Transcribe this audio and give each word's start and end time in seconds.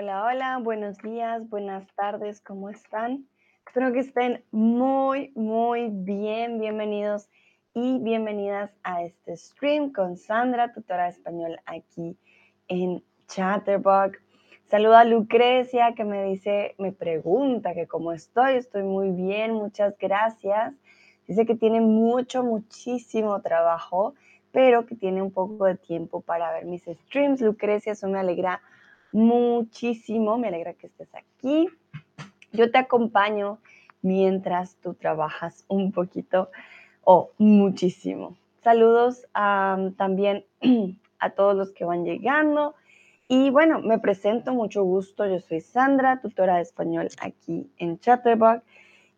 Hola, 0.00 0.26
hola, 0.26 0.58
buenos 0.58 0.96
días, 0.98 1.48
buenas 1.50 1.84
tardes, 1.96 2.40
¿cómo 2.40 2.70
están? 2.70 3.26
Espero 3.66 3.92
que 3.92 3.98
estén 3.98 4.44
muy, 4.52 5.32
muy 5.34 5.88
bien. 5.90 6.60
Bienvenidos 6.60 7.28
y 7.74 7.98
bienvenidas 7.98 8.70
a 8.84 9.02
este 9.02 9.36
stream 9.36 9.92
con 9.92 10.16
Sandra, 10.16 10.72
tutora 10.72 11.06
de 11.06 11.10
español 11.10 11.58
aquí 11.66 12.16
en 12.68 13.02
Chatterbox. 13.26 14.16
Saluda 14.66 15.00
a 15.00 15.04
Lucrecia 15.04 15.92
que 15.96 16.04
me 16.04 16.22
dice, 16.26 16.76
me 16.78 16.92
pregunta 16.92 17.74
que 17.74 17.88
cómo 17.88 18.12
estoy. 18.12 18.54
Estoy 18.54 18.84
muy 18.84 19.10
bien, 19.10 19.52
muchas 19.52 19.98
gracias. 19.98 20.74
Dice 21.26 21.44
que 21.44 21.56
tiene 21.56 21.80
mucho, 21.80 22.44
muchísimo 22.44 23.42
trabajo, 23.42 24.14
pero 24.52 24.86
que 24.86 24.94
tiene 24.94 25.22
un 25.22 25.32
poco 25.32 25.64
de 25.64 25.74
tiempo 25.74 26.20
para 26.20 26.52
ver 26.52 26.66
mis 26.66 26.84
streams. 26.84 27.40
Lucrecia, 27.40 27.94
eso 27.94 28.06
me 28.06 28.20
alegra 28.20 28.62
muchísimo, 29.12 30.38
me 30.38 30.48
alegra 30.48 30.74
que 30.74 30.88
estés 30.88 31.08
aquí. 31.14 31.68
Yo 32.52 32.70
te 32.70 32.78
acompaño 32.78 33.58
mientras 34.02 34.76
tú 34.76 34.94
trabajas 34.94 35.64
un 35.68 35.92
poquito 35.92 36.50
o 37.02 37.30
muchísimo. 37.38 38.36
Saludos 38.62 39.26
también 39.96 40.44
a 41.18 41.30
todos 41.30 41.54
los 41.56 41.72
que 41.72 41.84
van 41.84 42.04
llegando. 42.04 42.74
Y 43.28 43.50
bueno, 43.50 43.80
me 43.80 43.98
presento, 43.98 44.54
mucho 44.54 44.84
gusto. 44.84 45.26
Yo 45.26 45.38
soy 45.40 45.60
Sandra, 45.60 46.20
tutora 46.20 46.56
de 46.56 46.62
español 46.62 47.08
aquí 47.20 47.70
en 47.78 47.98
Chatterbox. 47.98 48.62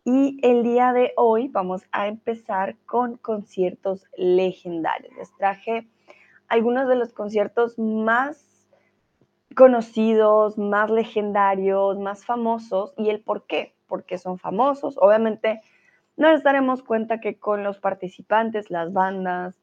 Y 0.03 0.39
el 0.41 0.63
día 0.63 0.93
de 0.93 1.13
hoy 1.15 1.47
vamos 1.47 1.83
a 1.91 2.07
empezar 2.07 2.75
con 2.85 3.17
conciertos 3.17 4.05
legendarios. 4.17 5.13
Les 5.15 5.31
traje 5.37 5.87
algunos 6.47 6.87
de 6.87 6.95
los 6.95 7.13
conciertos 7.13 7.77
más 7.77 8.50
conocidos, 9.55 10.57
más 10.57 10.89
legendarios, 10.89 11.99
más 11.99 12.25
famosos 12.25 12.93
y 12.97 13.09
el 13.09 13.21
por 13.21 13.45
qué, 13.45 13.73
porque 13.87 14.17
son 14.17 14.37
famosos. 14.37 14.97
Obviamente 14.97 15.61
nos 16.17 16.43
daremos 16.43 16.83
cuenta 16.83 17.19
que 17.19 17.39
con 17.39 17.63
los 17.63 17.79
participantes, 17.79 18.69
las 18.69 18.93
bandas, 18.93 19.59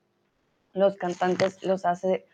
los 0.73 0.97
cantantes 0.97 1.63
los 1.65 1.85
hace 1.85 2.27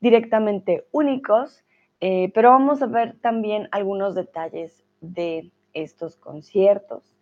directamente 0.00 0.86
únicos, 0.92 1.64
eh, 2.00 2.30
pero 2.34 2.50
vamos 2.50 2.82
a 2.82 2.86
ver 2.86 3.16
también 3.20 3.68
algunos 3.72 4.14
detalles 4.14 4.84
de 5.00 5.50
estos 5.72 6.16
conciertos. 6.16 7.16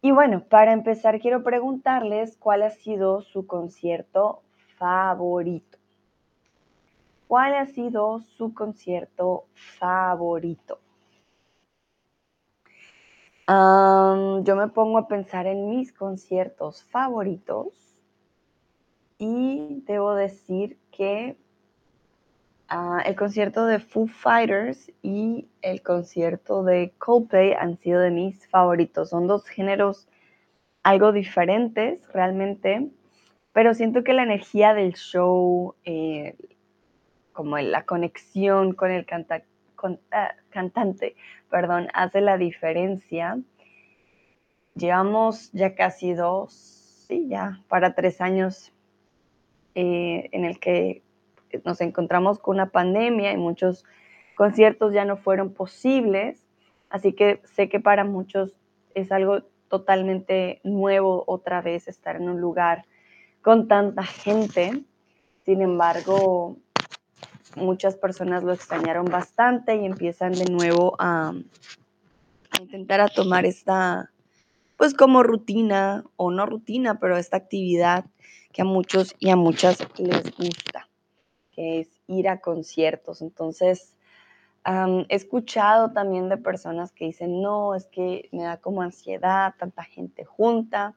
Y 0.00 0.10
bueno, 0.10 0.44
para 0.44 0.72
empezar 0.72 1.20
quiero 1.20 1.42
preguntarles 1.42 2.36
cuál 2.36 2.62
ha 2.62 2.70
sido 2.70 3.22
su 3.22 3.46
concierto 3.46 4.42
favorito. 4.76 5.73
¿Cuál 7.28 7.54
ha 7.54 7.66
sido 7.66 8.20
su 8.20 8.54
concierto 8.54 9.46
favorito? 9.54 10.80
yo 13.46 14.56
me 14.56 14.68
pongo 14.68 14.98
a 14.98 15.06
pensar 15.06 15.46
en 15.46 15.68
mis 15.68 15.92
conciertos 15.92 16.82
favoritos 16.84 17.94
y 19.18 19.82
debo 19.86 20.14
decir 20.14 20.78
que 20.90 21.36
ah, 22.68 23.02
el 23.04 23.14
concierto 23.16 23.66
de 23.66 23.80
Foo 23.80 24.06
Fighters 24.06 24.90
y 25.02 25.48
el 25.60 25.82
concierto 25.82 26.62
de 26.64 26.94
Coldplay 26.98 27.52
han 27.52 27.78
sido 27.78 28.00
de 28.00 28.10
mis 28.10 28.48
favoritos. 28.48 29.10
Son 29.10 29.26
dos 29.26 29.46
géneros 29.46 30.08
algo 30.82 31.12
diferentes 31.12 32.00
realmente, 32.12 32.90
pero 33.52 33.74
siento 33.74 34.04
que 34.04 34.14
la 34.14 34.22
energía 34.22 34.74
del 34.74 34.94
show, 34.94 35.74
eh, 35.84 36.36
como 37.34 37.58
la 37.58 37.84
conexión 37.84 38.72
con 38.72 38.90
el 38.90 39.04
ah, 40.10 40.34
cantante, 40.48 41.14
perdón, 41.50 41.88
hace 41.92 42.22
la 42.22 42.38
diferencia. 42.38 43.38
Llevamos 44.74 45.52
ya 45.52 45.74
casi 45.74 46.14
dos, 46.14 46.54
sí, 47.06 47.28
ya 47.28 47.60
para 47.68 47.94
tres 47.94 48.22
años 48.22 48.72
eh, 49.74 50.30
en 50.32 50.46
el 50.46 50.58
que 50.58 51.02
nos 51.64 51.80
encontramos 51.80 52.38
con 52.38 52.56
una 52.56 52.70
pandemia 52.70 53.32
y 53.32 53.36
muchos 53.36 53.84
conciertos 54.36 54.92
ya 54.92 55.04
no 55.04 55.16
fueron 55.16 55.52
posibles, 55.52 56.44
así 56.88 57.12
que 57.12 57.40
sé 57.44 57.68
que 57.68 57.78
para 57.80 58.04
muchos 58.04 58.56
es 58.94 59.12
algo 59.12 59.42
totalmente 59.68 60.60
nuevo 60.64 61.24
otra 61.26 61.60
vez 61.60 61.88
estar 61.88 62.16
en 62.16 62.28
un 62.28 62.40
lugar 62.40 62.84
con 63.42 63.68
tanta 63.68 64.04
gente. 64.04 64.82
Sin 65.44 65.60
embargo, 65.60 66.56
muchas 67.56 67.96
personas 67.96 68.42
lo 68.42 68.52
extrañaron 68.52 69.06
bastante 69.06 69.76
y 69.76 69.84
empiezan 69.84 70.32
de 70.32 70.46
nuevo 70.46 70.96
a, 70.98 71.32
intentar 72.60 73.00
a 73.00 73.08
tomar 73.08 73.46
esta, 73.46 74.10
pues 74.76 74.94
como 74.94 75.22
rutina 75.22 76.04
o 76.16 76.30
no 76.30 76.46
rutina, 76.46 76.98
pero 76.98 77.16
esta 77.16 77.36
actividad 77.36 78.04
que 78.52 78.62
a 78.62 78.64
muchos 78.64 79.14
y 79.18 79.30
a 79.30 79.36
muchas 79.36 79.78
les 79.98 80.30
gusta, 80.36 80.88
que 81.50 81.80
es 81.80 81.88
ir 82.06 82.28
a 82.28 82.40
conciertos. 82.40 83.22
Entonces, 83.22 83.94
he 84.64 85.14
escuchado 85.14 85.92
también 85.92 86.28
de 86.28 86.36
personas 86.36 86.92
que 86.92 87.06
dicen, 87.06 87.42
no, 87.42 87.74
es 87.74 87.86
que 87.86 88.28
me 88.32 88.44
da 88.44 88.56
como 88.58 88.82
ansiedad, 88.82 89.54
tanta 89.58 89.82
gente 89.82 90.24
junta, 90.24 90.94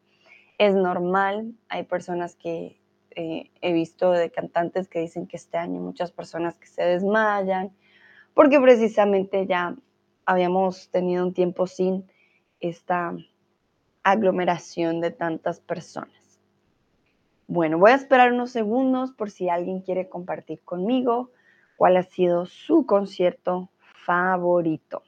es 0.58 0.74
normal. 0.74 1.54
Hay 1.70 1.84
personas 1.84 2.36
que 2.36 2.80
eh, 3.20 3.50
he 3.62 3.74
visto 3.74 4.12
de 4.12 4.30
cantantes 4.30 4.88
que 4.88 5.00
dicen 5.00 5.26
que 5.26 5.38
este 5.38 5.58
año 5.58 5.82
muchas 5.82 6.12
personas 6.12 6.56
que 6.56 6.68
se 6.68 6.84
desmayan, 6.84 7.72
porque 8.36 8.60
precisamente 8.60 9.48
ya 9.48 9.76
habíamos 10.28 10.92
tenido 10.92 11.26
un 11.26 11.34
tiempo 11.34 11.66
sin 11.66 12.06
esta 12.60 13.16
aglomeración 14.04 15.02
de 15.02 15.10
tantas 15.10 15.60
personas. 15.60 16.40
Bueno, 17.48 17.80
voy 17.80 17.90
a 17.90 17.96
esperar 17.96 18.34
unos 18.34 18.52
segundos 18.52 19.14
por 19.14 19.32
si 19.32 19.50
alguien 19.50 19.82
quiere 19.82 20.10
compartir 20.10 20.60
conmigo 20.64 21.32
cuál 21.76 21.98
ha 21.98 22.04
sido 22.04 22.46
su 22.46 22.86
concierto 22.86 23.72
favorito. 24.06 25.02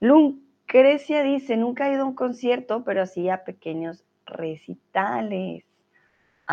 Lucrecia 0.00 1.22
dice, 1.22 1.56
nunca 1.56 1.88
he 1.88 1.94
ido 1.94 2.02
a 2.02 2.08
un 2.08 2.14
concierto, 2.14 2.84
pero 2.84 3.00
hacía 3.00 3.42
pequeños 3.44 4.04
recitales. 4.26 5.71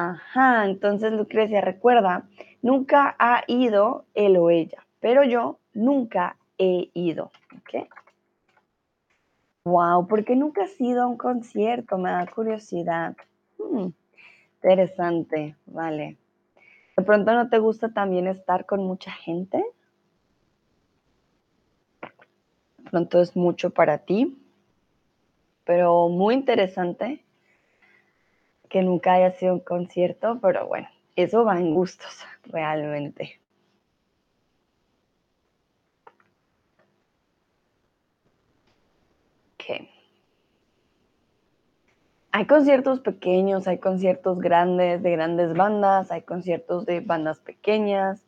Ajá, 0.01 0.63
entonces 0.63 1.11
Lucrecia, 1.11 1.59
recuerda, 1.59 2.25
nunca 2.61 3.17
ha 3.19 3.43
ido 3.47 4.05
él 4.13 4.37
o 4.37 4.49
ella, 4.49 4.87
pero 5.01 5.25
yo 5.25 5.59
nunca 5.73 6.37
he 6.57 6.89
ido. 6.93 7.33
¿Ok? 7.57 7.89
Wow, 9.65 10.07
¿por 10.07 10.23
qué 10.23 10.38
nunca 10.38 10.63
has 10.63 10.79
ido 10.79 11.03
a 11.03 11.07
un 11.07 11.17
concierto? 11.17 11.97
Me 11.97 12.11
da 12.11 12.25
curiosidad. 12.27 13.17
Hmm, 13.57 13.89
interesante, 14.55 15.57
vale. 15.65 16.15
¿De 16.95 17.03
pronto 17.03 17.33
no 17.33 17.49
te 17.49 17.59
gusta 17.59 17.89
también 17.89 18.27
estar 18.27 18.65
con 18.65 18.85
mucha 18.85 19.11
gente? 19.11 19.61
De 22.77 22.89
pronto 22.89 23.19
es 23.19 23.35
mucho 23.35 23.71
para 23.71 23.97
ti, 23.97 24.41
pero 25.65 26.07
muy 26.07 26.35
interesante 26.35 27.25
que 28.69 28.81
nunca 28.81 29.13
haya 29.13 29.31
sido 29.31 29.53
un 29.56 29.59
concierto, 29.62 30.40
pero 30.41 30.68
bueno, 30.68 30.88
eso 31.16 31.44
va 31.44 31.59
en 31.59 31.74
gustos 31.74 32.25
realmente. 32.46 33.40
Hay 42.31 42.45
conciertos 42.45 43.00
pequeños, 43.00 43.68
hay 43.68 43.80
conciertos 43.80 44.39
grandes 44.39 45.01
de 45.01 45.12
grandes 45.12 45.54
bandas, 45.56 46.12
hay 46.12 46.22
conciertos 46.22 46.86
de 46.86 47.01
bandas 47.01 47.39
pequeñas. 47.39 48.24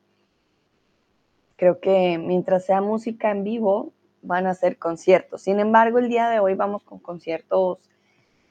Creo 1.56 1.80
que 1.80 2.18
mientras 2.18 2.66
sea 2.66 2.82
música 2.82 3.30
en 3.30 3.44
vivo, 3.44 3.94
van 4.24 4.48
a 4.48 4.56
ser 4.56 4.78
conciertos. 4.78 5.44
Sin 5.44 5.60
embargo, 5.60 6.00
el 6.00 6.10
día 6.10 6.30
de 6.30 6.40
hoy 6.40 6.56
vamos 6.56 6.84
con 6.84 6.98
conciertos 6.98 7.78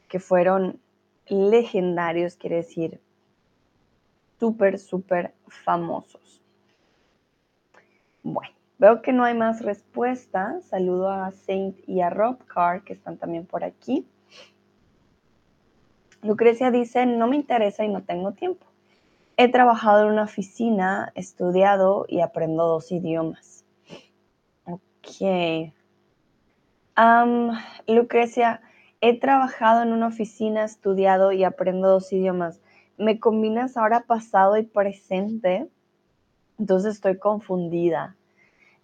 que 0.09 0.21
fueron 0.21 0.81
legendarios, 1.31 2.37
quiere 2.37 2.57
decir 2.57 3.01
súper, 4.39 4.79
súper 4.79 5.35
famosos. 5.47 6.43
Bueno, 8.23 8.55
veo 8.79 9.03
que 9.03 9.13
no 9.13 9.25
hay 9.25 9.35
más 9.35 9.63
respuestas. 9.63 10.65
Saludo 10.65 11.11
a 11.11 11.31
Saint 11.31 11.79
y 11.89 12.01
a 12.01 12.11
Rob 12.11 12.45
Carr, 12.47 12.83
que 12.85 12.93
están 12.93 13.17
también 13.17 13.47
por 13.47 13.65
aquí. 13.65 14.07
Lucrecia 16.23 16.71
dice, 16.71 17.07
no 17.07 17.27
me 17.29 17.37
interesa 17.37 17.85
y 17.85 17.89
no 17.89 18.03
tengo 18.03 18.33
tiempo. 18.33 18.67
He 19.37 19.49
trabajado 19.49 20.05
en 20.05 20.13
una 20.13 20.25
oficina, 20.25 21.13
estudiado 21.15 22.05
y 22.09 22.21
aprendo 22.21 22.67
dos 22.67 22.93
idiomas. 22.93 23.65
Ok. 24.65 25.73
Lucrecia, 27.87 28.61
He 29.01 29.19
trabajado 29.19 29.83
en 29.83 29.93
una 29.93 30.09
oficina, 30.09 30.65
estudiado 30.65 31.33
y 31.33 31.45
aprendo 31.45 31.89
dos 31.89 32.13
idiomas. 32.13 32.61
¿Me 32.99 33.19
combinas 33.19 33.77
ahora 33.77 34.05
pasado 34.07 34.59
y 34.59 34.63
presente? 34.63 35.69
Entonces 36.59 36.97
estoy 36.97 37.19
confundida. 37.19 38.17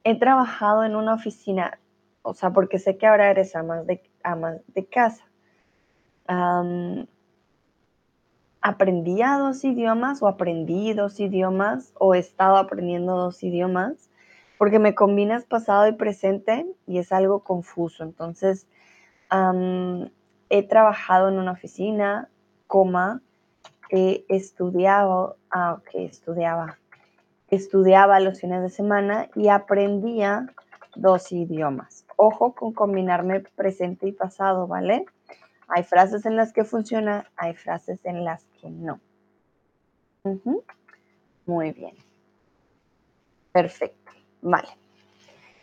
he 0.05 0.19
trabajado 0.19 0.85
en 0.85 0.97
una 0.97 1.15
oficina, 1.15 1.79
o 2.23 2.33
sea, 2.33 2.51
porque 2.53 2.79
sé 2.79 2.97
que 2.97 3.07
ahora 3.07 3.31
eres 3.31 3.55
ama 3.57 3.83
de, 3.83 4.01
de 4.69 4.87
casa. 4.87 5.25
¿Aprendía 8.63 9.37
dos 9.39 9.65
idiomas 9.65 10.23
o 10.23 10.29
aprendí 10.29 10.93
dos 10.93 11.21
idiomas 11.21 11.93
o 11.99 12.15
he 12.15 12.19
estado 12.19 12.57
aprendiendo 12.57 13.17
dos 13.17 13.43
idiomas? 13.43 14.11
Porque 14.59 14.79
me 14.79 14.95
combinas 14.95 15.45
pasado 15.45 15.87
y 15.87 15.93
presente 15.93 16.67
y 16.87 16.99
es 16.99 17.13
algo 17.13 17.41
confuso. 17.41 18.03
Entonces, 18.03 18.67
he 19.31 20.63
trabajado 20.69 21.29
en 21.29 21.39
una 21.39 21.53
oficina, 21.53 22.29
he 23.91 24.25
estudiado, 24.29 25.37
ah, 25.51 25.81
estudiaba, 25.95 26.79
estudiaba 27.49 28.21
los 28.21 28.41
fines 28.41 28.63
de 28.63 28.71
semana 28.71 29.29
y 29.35 29.49
aprendía 29.49 30.47
dos 30.95 31.33
idiomas. 31.33 32.05
Ojo 32.17 32.55
con 32.55 32.73
combinarme 32.73 33.41
presente 33.41 34.09
y 34.09 34.13
pasado, 34.13 34.67
¿vale? 34.67 35.05
Hay 35.69 35.83
frases 35.83 36.27
en 36.27 36.37
las 36.37 36.53
que 36.53 36.65
funciona, 36.65 37.27
hay 37.37 37.55
frases 37.55 38.05
en 38.05 38.25
las 38.25 38.45
que 38.61 38.71
no. 38.71 39.01
Muy 41.45 41.73
bien. 41.73 41.95
Perfecto. 43.53 44.13
Vale. 44.43 44.69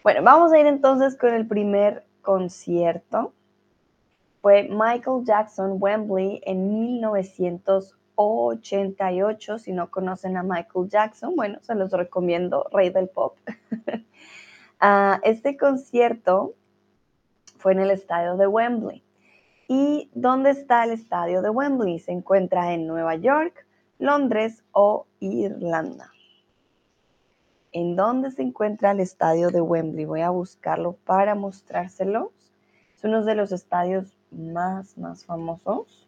Bueno, 0.04 0.22
vamos 0.24 0.52
a 0.52 0.60
ir 0.60 0.66
entonces 0.66 1.18
con 1.18 1.34
el 1.34 1.48
primer 1.48 2.06
concierto. 2.22 3.34
Fue 4.44 4.68
Michael 4.70 5.24
Jackson 5.24 5.78
Wembley 5.80 6.40
en 6.44 6.68
1988. 6.68 9.58
Si 9.58 9.72
no 9.72 9.90
conocen 9.90 10.36
a 10.36 10.44
Michael 10.44 10.90
Jackson, 10.90 11.38
bueno, 11.38 11.60
se 11.62 11.76
los 11.76 11.92
recomiendo, 11.92 12.68
rey 12.74 12.90
del 12.90 13.08
pop. 13.08 13.38
Ah, 14.86 15.22
este 15.24 15.56
concierto 15.56 16.56
fue 17.58 17.72
en 17.72 17.80
el 17.80 17.90
estadio 17.90 18.36
de 18.36 18.48
Wembley. 18.48 19.02
¿Y 19.70 20.12
dónde 20.14 20.50
está 20.50 20.84
el 20.84 20.92
estadio 20.92 21.42
de 21.42 21.50
Wembley? 21.50 22.00
Se 22.00 22.12
encuentra 22.12 22.74
en 22.74 22.86
Nueva 22.86 23.16
York, 23.16 23.66
Londres 23.98 24.62
o 24.74 25.08
Irlanda. 25.22 26.12
¿En 27.72 27.96
dónde 27.96 28.32
se 28.32 28.42
encuentra 28.42 28.92
el 28.92 29.00
estadio 29.00 29.52
de 29.52 29.62
Wembley? 29.62 30.04
Voy 30.04 30.20
a 30.20 30.32
buscarlo 30.32 30.98
para 31.06 31.34
mostrárselos. 31.34 32.34
Es 32.98 33.06
uno 33.06 33.24
de 33.24 33.36
los 33.36 33.54
estadios 33.54 34.18
más, 34.34 34.98
más 34.98 35.26
famosos. 35.26 36.08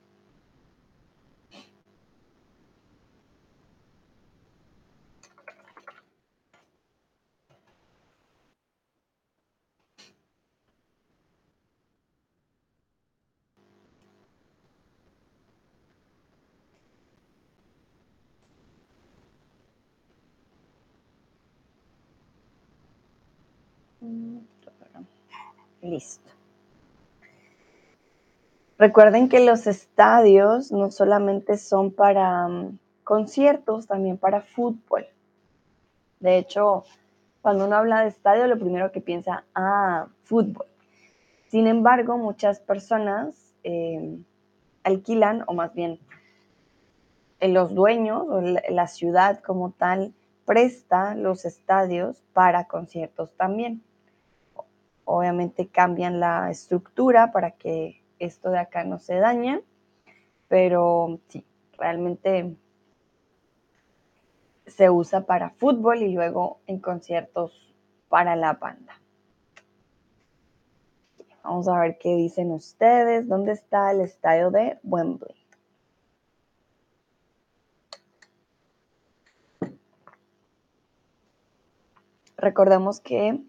Listo. 25.82 26.45
Recuerden 28.78 29.30
que 29.30 29.40
los 29.40 29.68
estadios 29.68 30.72
no 30.72 30.92
solamente 30.92 31.58
son 31.58 31.92
para 31.92 32.48
mm, 32.48 32.78
conciertos, 33.06 33.88
también 33.88 34.18
para 34.18 34.42
fútbol. 34.42 35.08
De 36.20 36.38
hecho, 36.38 36.84
cuando 37.42 37.68
uno 37.68 37.78
habla 37.78 38.02
de 38.02 38.10
estadio, 38.10 38.48
lo 38.48 38.60
primero 38.60 38.92
que 38.92 39.00
piensa, 39.00 39.46
ah, 39.56 40.08
fútbol. 40.24 40.66
Sin 41.48 41.68
embargo, 41.68 42.18
muchas 42.18 42.60
personas 42.60 43.54
eh, 43.64 44.18
alquilan, 44.84 45.44
o 45.48 45.54
más 45.54 45.74
bien 45.74 46.00
eh, 47.40 47.48
los 47.48 47.74
dueños 47.74 48.24
o 48.28 48.42
la 48.42 48.88
ciudad 48.88 49.40
como 49.40 49.72
tal, 49.72 50.14
presta 50.46 51.16
los 51.16 51.46
estadios 51.46 52.22
para 52.34 52.66
conciertos 52.66 53.32
también. 53.38 53.82
Obviamente 55.06 55.68
cambian 55.68 56.20
la 56.20 56.52
estructura 56.52 57.32
para 57.32 57.52
que 57.52 58.02
esto 58.20 58.50
de 58.52 58.60
acá 58.60 58.84
no 58.84 59.00
se 59.00 59.16
dañe, 59.16 59.64
pero 60.48 61.20
sí, 61.28 61.46
realmente 61.78 62.56
se 64.68 64.90
usa 64.90 65.26
para 65.26 65.52
fútbol 65.52 66.02
y 66.04 66.14
luego 66.14 66.60
en 66.68 66.80
conciertos 66.80 67.74
para 68.10 68.36
la 68.36 68.54
banda. 68.54 69.02
Vamos 71.44 71.68
a 71.68 71.80
ver 71.80 71.98
qué 72.00 72.16
dicen 72.16 72.52
ustedes. 72.52 73.28
¿Dónde 73.28 73.52
está 73.52 73.92
el 73.92 74.02
estadio 74.02 74.50
de 74.50 74.80
Wembley? 74.84 75.36
Recordemos 82.38 83.00
que 83.00 83.40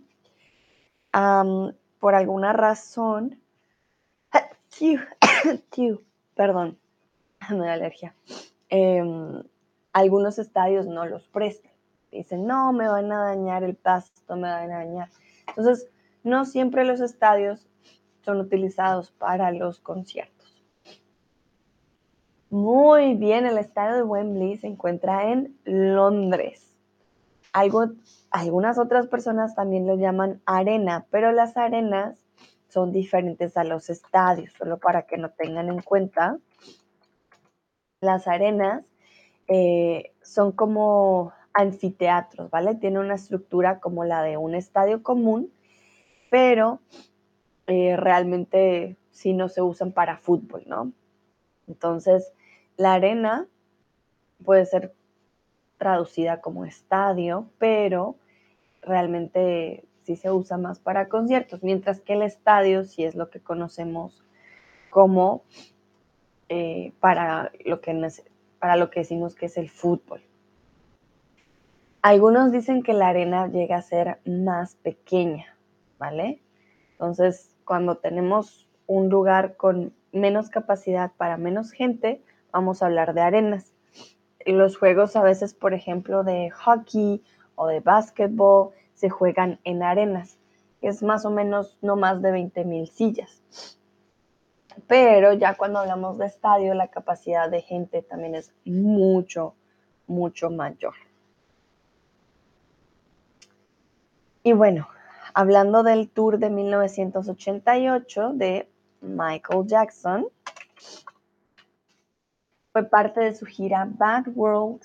por 1.99 2.15
alguna 2.15 2.53
razón, 2.53 3.41
perdón, 6.35 6.79
me 7.51 7.67
da 7.67 7.73
alergia, 7.73 8.15
em, 8.69 9.43
algunos 9.93 10.39
estadios 10.39 10.87
no 10.87 11.07
los 11.07 11.27
prestan. 11.29 11.73
Dicen, 12.11 12.47
no, 12.47 12.73
me 12.73 12.89
van 12.89 13.13
a 13.13 13.25
dañar 13.25 13.63
el 13.63 13.75
pasto, 13.75 14.37
me 14.37 14.49
van 14.49 14.71
a 14.71 14.79
dañar. 14.79 15.11
Entonces, 15.49 15.89
no 16.23 16.45
siempre 16.45 16.85
los 16.85 17.01
estadios 17.01 17.69
son 18.25 18.41
utilizados 18.41 19.11
para 19.13 19.51
los 19.51 19.81
conciertos. 19.81 20.65
Muy 22.49 23.15
bien, 23.15 23.45
el 23.45 23.59
estadio 23.59 23.97
de 23.97 24.03
Wembley 24.03 24.57
se 24.57 24.67
encuentra 24.67 25.31
en 25.31 25.57
Londres. 25.65 26.75
Algo 27.53 27.87
algunas 28.31 28.79
otras 28.79 29.07
personas 29.07 29.55
también 29.55 29.87
lo 29.87 29.97
llaman 29.97 30.41
arena, 30.45 31.07
pero 31.11 31.33
las 31.33 31.57
arenas 31.57 32.17
son 32.69 32.93
diferentes 32.93 33.57
a 33.57 33.65
los 33.65 33.91
estadios, 33.91 34.53
solo 34.59 34.79
para 34.79 35.03
que 35.03 35.17
no 35.17 35.31
tengan 35.31 35.69
en 35.69 35.81
cuenta. 35.83 36.39
Las 38.01 38.27
arenas 38.27 38.85
eh, 39.49 40.13
son 40.23 40.53
como 40.53 41.33
anfiteatros, 41.55 42.51
¿vale? 42.51 42.75
Tienen 42.75 42.99
una 42.99 43.15
estructura 43.15 43.81
como 43.81 44.05
la 44.05 44.23
de 44.23 44.37
un 44.37 44.55
estadio 44.55 45.03
común, 45.03 45.51
pero 46.31 46.81
eh, 47.67 47.97
realmente 47.97 48.97
sí 49.11 49.33
no 49.33 49.49
se 49.49 49.63
usan 49.63 49.93
para 49.93 50.19
fútbol, 50.19 50.65
¿no? 50.67 50.93
Entonces, 51.67 52.33
la 52.77 52.95
arena 52.95 53.47
puede 54.45 54.67
ser 54.67 54.95
traducida 55.79 56.41
como 56.41 56.65
estadio, 56.65 57.49
pero 57.59 58.17
realmente 58.83 59.86
sí 60.07 60.15
se 60.15 60.31
usa 60.31 60.57
más 60.57 60.79
para 60.79 61.09
conciertos, 61.09 61.65
mientras 61.65 62.01
que 62.01 62.13
el 62.13 62.23
estadio 62.23 62.85
sí 62.85 63.03
es 63.03 63.17
lo 63.17 63.29
que 63.29 63.41
conocemos 63.41 64.23
como 64.89 65.43
eh, 66.49 66.93
para, 67.01 67.51
lo 67.65 67.81
que, 67.81 68.09
para 68.61 68.77
lo 68.77 68.89
que 68.89 69.01
decimos 69.01 69.35
que 69.35 69.47
es 69.47 69.57
el 69.57 69.69
fútbol. 69.69 70.23
Algunos 72.03 72.53
dicen 72.53 72.85
que 72.85 72.93
la 72.93 73.09
arena 73.09 73.49
llega 73.49 73.79
a 73.79 73.83
ser 73.83 74.21
más 74.25 74.77
pequeña, 74.77 75.57
¿vale? 75.99 76.41
Entonces, 76.93 77.51
cuando 77.65 77.97
tenemos 77.97 78.69
un 78.87 79.09
lugar 79.09 79.57
con 79.57 79.93
menos 80.13 80.51
capacidad 80.51 81.11
para 81.17 81.37
menos 81.37 81.73
gente, 81.73 82.23
vamos 82.53 82.81
a 82.81 82.87
hablar 82.87 83.13
de 83.13 83.23
arenas. 83.23 83.73
Los 84.47 84.79
juegos 84.79 85.17
a 85.17 85.23
veces, 85.25 85.53
por 85.53 85.75
ejemplo, 85.75 86.23
de 86.23 86.51
hockey 86.51 87.25
o 87.57 87.67
de 87.67 87.81
básquetbol 87.81 88.71
se 88.97 89.11
juegan 89.11 89.61
en 89.63 89.83
arenas, 89.83 90.39
es 90.81 91.03
más 91.03 91.25
o 91.25 91.31
menos 91.31 91.79
no 91.83 91.97
más 91.97 92.21
de 92.21 92.33
20 92.33 92.65
mil 92.65 92.89
sillas. 92.89 93.43
Pero 94.89 95.33
ya 95.33 95.55
cuando 95.55 95.79
hablamos 95.79 96.19
de 96.19 96.27
estadio, 96.27 96.75
la 96.75 96.89
capacidad 96.89 97.51
de 97.51 97.63
gente 97.63 98.03
también 98.03 98.35
es 98.35 98.53
mucho, 98.65 99.55
mucho 100.07 100.51
mayor. 100.51 100.95
Y 104.43 104.53
bueno, 104.53 104.89
hablando 105.35 105.83
del 105.83 106.09
tour 106.09 106.39
de 106.39 106.51
1988 106.51 108.33
de 108.35 108.69
Michael 109.01 109.67
Jackson, 109.67 110.29
fue 112.73 112.85
parte 112.85 113.21
de 113.21 113.35
su 113.35 113.47
gira 113.47 113.89
Bad 113.89 114.29
World 114.35 114.83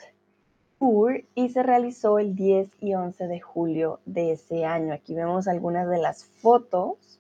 y 1.36 1.50
se 1.50 1.62
realizó 1.62 2.18
el 2.18 2.36
10 2.36 2.70
y 2.80 2.96
11 2.96 3.28
de 3.28 3.40
julio 3.40 4.00
de 4.06 4.32
ese 4.32 4.66
año. 4.66 4.94
Aquí 4.94 5.14
vemos 5.14 5.48
algunas 5.48 5.88
de 5.88 6.00
las 6.00 6.26
fotos. 6.26 7.20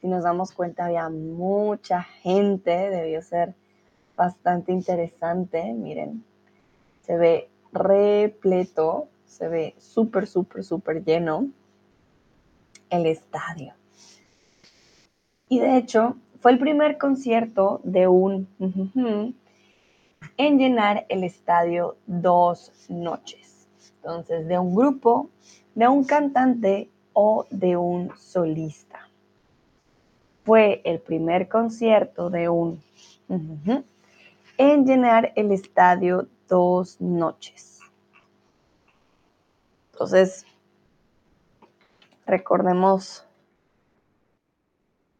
Si 0.00 0.06
nos 0.06 0.22
damos 0.22 0.52
cuenta, 0.52 0.84
había 0.84 1.08
mucha 1.08 2.02
gente, 2.02 2.70
debió 2.70 3.22
ser 3.22 3.54
bastante 4.16 4.72
interesante. 4.72 5.72
Miren, 5.72 6.22
se 7.00 7.16
ve 7.16 7.48
repleto, 7.72 9.08
se 9.24 9.48
ve 9.48 9.74
súper, 9.78 10.26
súper, 10.26 10.62
súper 10.62 11.02
lleno. 11.02 11.48
el 12.90 13.06
estadio. 13.06 13.72
Y 15.48 15.60
de 15.60 15.78
hecho, 15.78 16.16
fue 16.40 16.52
el 16.52 16.58
primer 16.58 16.98
concierto 16.98 17.80
de 17.82 18.08
un 18.08 18.46
en 20.36 20.58
llenar 20.58 21.06
el 21.08 21.24
estadio 21.24 21.96
dos 22.06 22.72
noches. 22.88 23.68
Entonces, 23.96 24.46
de 24.48 24.58
un 24.58 24.74
grupo, 24.74 25.28
de 25.74 25.88
un 25.88 26.04
cantante 26.04 26.90
o 27.12 27.46
de 27.50 27.76
un 27.76 28.10
solista. 28.16 29.08
Fue 30.44 30.80
el 30.84 31.00
primer 31.00 31.48
concierto 31.48 32.30
de 32.30 32.48
un 32.48 32.82
en 34.56 34.86
llenar 34.86 35.32
el 35.36 35.52
estadio 35.52 36.26
dos 36.48 37.00
noches. 37.00 37.80
Entonces, 39.92 40.44
recordemos 42.26 43.24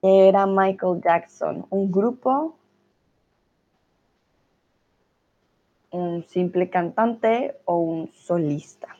era 0.02 0.46
Michael 0.46 1.00
Jackson, 1.02 1.66
un 1.68 1.92
grupo, 1.92 2.56
un 5.90 6.24
simple 6.24 6.70
cantante 6.70 7.56
o 7.64 7.76
un 7.76 8.12
solista. 8.12 8.96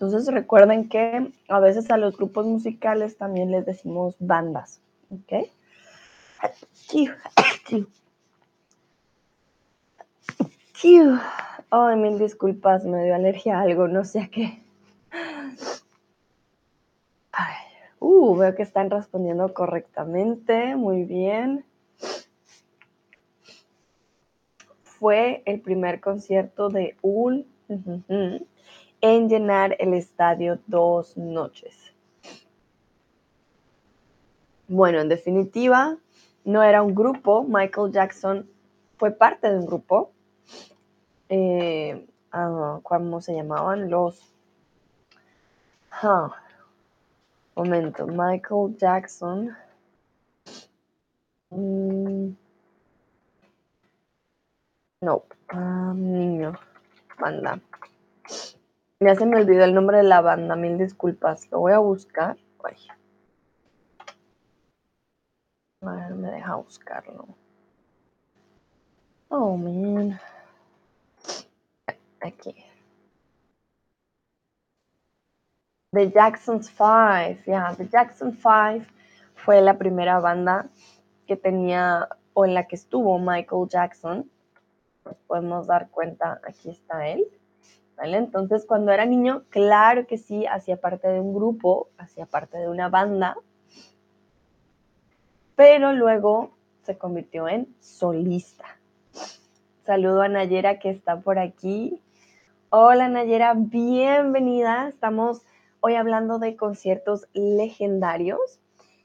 Entonces 0.00 0.32
recuerden 0.32 0.88
que 0.88 1.30
a 1.48 1.60
veces 1.60 1.90
a 1.90 1.98
los 1.98 2.16
grupos 2.16 2.46
musicales 2.46 3.18
también 3.18 3.50
les 3.50 3.66
decimos 3.66 4.14
bandas, 4.18 4.80
¿ok? 5.10 5.50
Ay, 10.82 11.96
mil 11.96 12.18
disculpas, 12.18 12.84
me 12.84 13.04
dio 13.04 13.14
alergia 13.14 13.58
a 13.58 13.62
algo, 13.62 13.86
no 13.86 14.04
sé 14.04 14.20
a 14.20 14.28
qué. 14.28 14.62
uh, 17.98 18.36
veo 18.36 18.54
que 18.54 18.62
están 18.62 18.88
respondiendo 18.88 19.52
correctamente, 19.52 20.76
muy 20.76 21.04
bien. 21.04 21.66
Fue 24.82 25.42
el 25.44 25.60
primer 25.60 26.00
concierto 26.00 26.70
de 26.70 26.96
un 27.02 27.46
en 29.02 29.28
llenar 29.28 29.76
el 29.78 29.92
estadio 29.94 30.58
dos 30.66 31.16
noches. 31.16 31.76
Bueno, 34.66 35.00
en 35.00 35.08
definitiva, 35.08 35.98
no 36.44 36.62
era 36.62 36.82
un 36.82 36.94
grupo. 36.94 37.44
Michael 37.44 37.92
Jackson 37.92 38.48
fue 38.96 39.10
parte 39.10 39.50
de 39.50 39.58
un 39.58 39.66
grupo. 39.66 40.12
Eh, 41.30 42.08
ah, 42.32 42.80
¿Cómo 42.82 43.20
se 43.20 43.34
llamaban? 43.34 43.88
Los... 43.88 44.34
momento, 47.54 48.06
Michael 48.06 48.76
Jackson. 48.76 49.56
Mm, 51.50 52.32
no, 55.02 55.22
ah, 55.48 55.92
niño, 55.94 56.52
banda. 57.18 57.60
Ya 58.98 59.14
se 59.14 59.24
me 59.24 59.36
olvidó 59.40 59.64
el 59.64 59.74
nombre 59.74 59.98
de 59.98 60.02
la 60.02 60.20
banda, 60.20 60.56
mil 60.56 60.78
disculpas. 60.78 61.48
Lo 61.52 61.60
voy 61.60 61.72
a 61.72 61.78
buscar. 61.78 62.36
A 65.82 65.92
ver, 65.92 66.14
me 66.14 66.30
deja 66.30 66.56
buscarlo. 66.56 67.28
Oh, 69.30 69.56
man. 69.56 70.20
Aquí. 72.20 72.54
The 75.92 76.10
Jackson's 76.10 76.70
Five. 76.70 77.42
Ya, 77.46 77.74
The 77.76 77.88
Jackson 77.88 78.32
Five 78.32 78.86
fue 79.34 79.60
la 79.60 79.78
primera 79.78 80.20
banda 80.20 80.68
que 81.26 81.36
tenía 81.36 82.08
o 82.34 82.44
en 82.44 82.54
la 82.54 82.66
que 82.66 82.76
estuvo 82.76 83.18
Michael 83.18 83.68
Jackson. 83.68 84.30
Nos 85.04 85.16
podemos 85.26 85.66
dar 85.66 85.90
cuenta, 85.90 86.40
aquí 86.46 86.70
está 86.70 87.08
él. 87.08 87.26
Entonces, 88.02 88.64
cuando 88.66 88.92
era 88.92 89.04
niño, 89.04 89.44
claro 89.50 90.06
que 90.06 90.16
sí, 90.16 90.46
hacía 90.46 90.80
parte 90.80 91.08
de 91.08 91.20
un 91.20 91.34
grupo, 91.34 91.88
hacía 91.98 92.24
parte 92.24 92.56
de 92.56 92.68
una 92.68 92.88
banda, 92.88 93.36
pero 95.54 95.92
luego 95.92 96.56
se 96.82 96.96
convirtió 96.96 97.46
en 97.46 97.74
solista. 97.80 98.64
Saludo 99.84 100.22
a 100.22 100.28
Nayera 100.28 100.78
que 100.78 100.88
está 100.88 101.20
por 101.20 101.38
aquí. 101.38 102.00
Hola 102.72 103.08
Nayera, 103.08 103.54
bienvenida. 103.56 104.86
Estamos 104.86 105.42
hoy 105.80 105.96
hablando 105.96 106.38
de 106.38 106.54
conciertos 106.54 107.26
legendarios. 107.32 108.60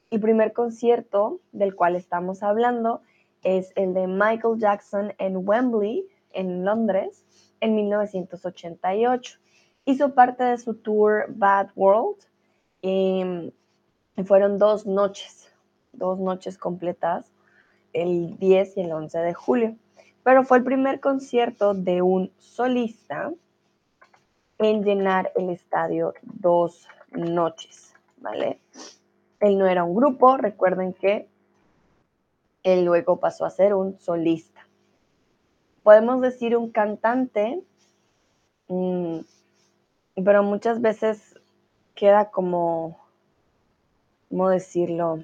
El 0.08 0.20
primer 0.20 0.52
concierto 0.52 1.40
del 1.50 1.74
cual 1.74 1.96
estamos 1.96 2.44
hablando 2.44 3.00
es 3.42 3.72
el 3.74 3.92
de 3.92 4.06
Michael 4.06 4.60
Jackson 4.60 5.14
en 5.18 5.38
Wembley, 5.48 6.06
en 6.32 6.64
Londres, 6.64 7.24
en 7.58 7.74
1988. 7.74 9.40
Hizo 9.84 10.14
parte 10.14 10.44
de 10.44 10.58
su 10.58 10.74
tour 10.74 11.24
Bad 11.30 11.70
World 11.74 12.18
y 12.82 13.52
fueron 14.24 14.58
dos 14.58 14.86
noches, 14.86 15.52
dos 15.92 16.20
noches 16.20 16.56
completas, 16.56 17.32
el 17.92 18.38
10 18.38 18.76
y 18.76 18.82
el 18.82 18.92
11 18.92 19.18
de 19.18 19.34
julio. 19.34 19.76
Pero 20.22 20.44
fue 20.44 20.58
el 20.58 20.62
primer 20.62 21.00
concierto 21.00 21.74
de 21.74 22.00
un 22.00 22.30
solista 22.38 23.32
en 24.58 24.82
llenar 24.84 25.32
el 25.36 25.50
estadio 25.50 26.14
dos 26.22 26.88
noches, 27.10 27.94
¿vale? 28.18 28.60
Él 29.40 29.58
no 29.58 29.66
era 29.66 29.84
un 29.84 29.94
grupo, 29.94 30.36
recuerden 30.36 30.92
que 30.92 31.28
él 32.62 32.84
luego 32.84 33.20
pasó 33.20 33.44
a 33.44 33.50
ser 33.50 33.74
un 33.74 33.98
solista 34.00 34.66
podemos 35.86 36.20
decir 36.20 36.56
un 36.56 36.72
cantante, 36.72 37.62
mm, 38.66 39.18
pero 40.16 40.42
muchas 40.42 40.80
veces 40.80 41.38
queda 41.94 42.32
como, 42.32 42.98
¿cómo 44.28 44.48
decirlo? 44.48 45.22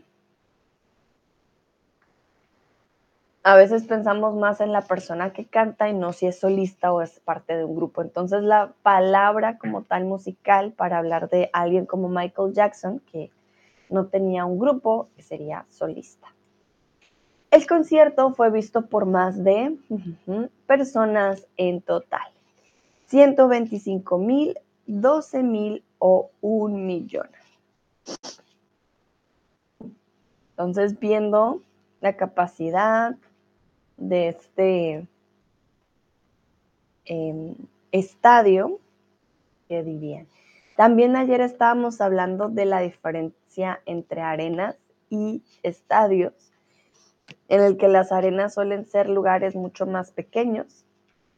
A 3.45 3.57
veces 3.57 3.83
pensamos 3.85 4.37
más 4.37 4.61
en 4.61 4.71
la 4.71 4.83
persona 4.83 5.33
que 5.33 5.47
canta 5.47 5.89
y 5.89 5.95
no 5.95 6.13
si 6.13 6.27
es 6.27 6.39
solista 6.39 6.93
o 6.93 7.03
es 7.03 7.19
parte 7.19 7.57
de 7.57 7.65
un 7.65 7.75
grupo. 7.75 8.01
Entonces 8.01 8.43
la 8.43 8.73
palabra 8.83 9.59
como 9.59 9.83
tal 9.83 10.05
musical 10.05 10.73
para 10.73 10.99
hablar 10.99 11.29
de 11.29 11.51
alguien 11.53 11.85
como 11.85 12.09
Michael 12.09 12.53
Jackson, 12.53 13.01
que 13.11 13.33
no 13.89 14.07
tenía 14.07 14.45
un 14.45 14.61
grupo, 14.61 15.09
sería 15.19 15.67
solista. 15.71 16.29
El 17.51 17.67
concierto 17.67 18.33
fue 18.33 18.51
visto 18.51 18.87
por 18.87 19.07
más 19.07 19.43
de 19.43 19.77
personas 20.67 21.45
en 21.57 21.83
total. 21.83 22.31
125 23.07 24.19
mil, 24.19 24.59
12 24.87 25.43
mil 25.43 25.85
o 25.99 26.31
un 26.41 26.87
millón. 26.87 27.29
Entonces, 30.51 30.99
viendo 30.99 31.61
la 32.01 32.17
capacidad 32.17 33.17
de 34.03 34.29
este 34.29 35.07
em, 37.05 37.55
estadio, 37.93 38.81
¿qué 39.69 39.83
dirían? 39.83 40.27
También 40.77 41.15
ayer 41.15 41.41
estábamos 41.41 42.01
hablando 42.01 42.49
de 42.49 42.65
la 42.65 42.81
diferencia 42.81 43.81
entre 43.87 44.23
arenas 44.23 44.77
y 45.09 45.43
estadios 45.63 46.33
en 47.49 47.61
el 47.61 47.77
que 47.77 47.89
las 47.89 48.11
arenas 48.11 48.55
suelen 48.55 48.87
ser 48.87 49.09
lugares 49.09 49.55
mucho 49.55 49.87
más 49.87 50.11
pequeños, 50.11 50.85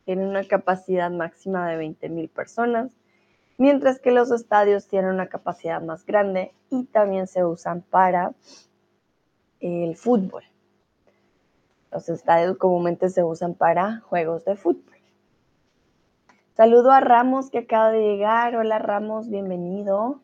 tienen 0.04 0.28
una 0.28 0.44
capacidad 0.44 1.10
máxima 1.10 1.68
de 1.68 1.76
20.000 1.78 2.30
personas, 2.30 2.92
mientras 3.58 4.00
que 4.00 4.10
los 4.10 4.30
estadios 4.30 4.88
tienen 4.88 5.10
una 5.10 5.28
capacidad 5.28 5.82
más 5.82 6.06
grande 6.06 6.52
y 6.70 6.84
también 6.84 7.26
se 7.26 7.44
usan 7.44 7.82
para 7.82 8.32
el 9.60 9.96
fútbol. 9.96 10.44
Los 11.94 12.08
estadios 12.08 12.58
comúnmente 12.58 13.08
se 13.08 13.22
usan 13.22 13.54
para 13.54 14.00
juegos 14.00 14.44
de 14.44 14.56
fútbol. 14.56 14.96
Saludo 16.56 16.90
a 16.90 16.98
Ramos 16.98 17.50
que 17.50 17.58
acaba 17.58 17.92
de 17.92 18.00
llegar. 18.00 18.56
Hola 18.56 18.80
Ramos, 18.80 19.30
bienvenido. 19.30 20.20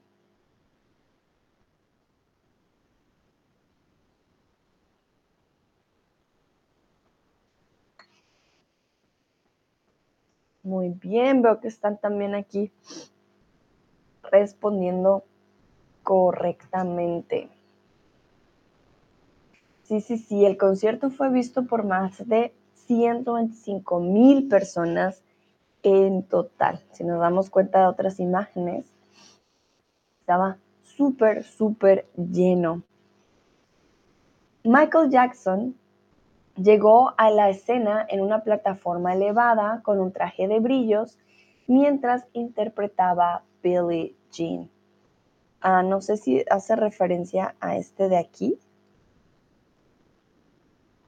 Muy 10.65 10.89
bien, 10.89 11.41
veo 11.41 11.61
que 11.61 11.69
están 11.69 11.99
también 11.99 12.35
aquí 12.35 12.73
respondiendo 14.25 15.23
correctamente. 16.03 17.60
Sí, 19.91 20.01
sí, 20.01 20.19
sí, 20.19 20.45
el 20.45 20.57
concierto 20.57 21.11
fue 21.11 21.31
visto 21.31 21.67
por 21.67 21.85
más 21.85 22.25
de 22.29 22.55
125 22.87 23.99
mil 23.99 24.47
personas 24.47 25.25
en 25.83 26.23
total. 26.23 26.81
Si 26.93 27.03
nos 27.03 27.19
damos 27.19 27.51
cuenta 27.51 27.81
de 27.81 27.87
otras 27.87 28.21
imágenes, 28.21 28.87
estaba 30.21 30.59
súper, 30.85 31.43
súper 31.43 32.07
lleno. 32.15 32.85
Michael 34.63 35.11
Jackson 35.11 35.75
llegó 36.55 37.13
a 37.19 37.29
la 37.31 37.51
escena 37.51 38.07
en 38.09 38.21
una 38.21 38.45
plataforma 38.45 39.15
elevada 39.15 39.81
con 39.83 39.99
un 39.99 40.13
traje 40.13 40.47
de 40.47 40.61
brillos 40.61 41.19
mientras 41.67 42.29
interpretaba 42.33 43.43
Billie 43.61 44.15
Jean. 44.31 44.71
Ah, 45.61 45.83
no 45.83 46.01
sé 46.01 46.17
si 46.17 46.45
hace 46.49 46.77
referencia 46.77 47.57
a 47.59 47.75
este 47.75 48.09
de 48.09 48.19
aquí. 48.19 48.57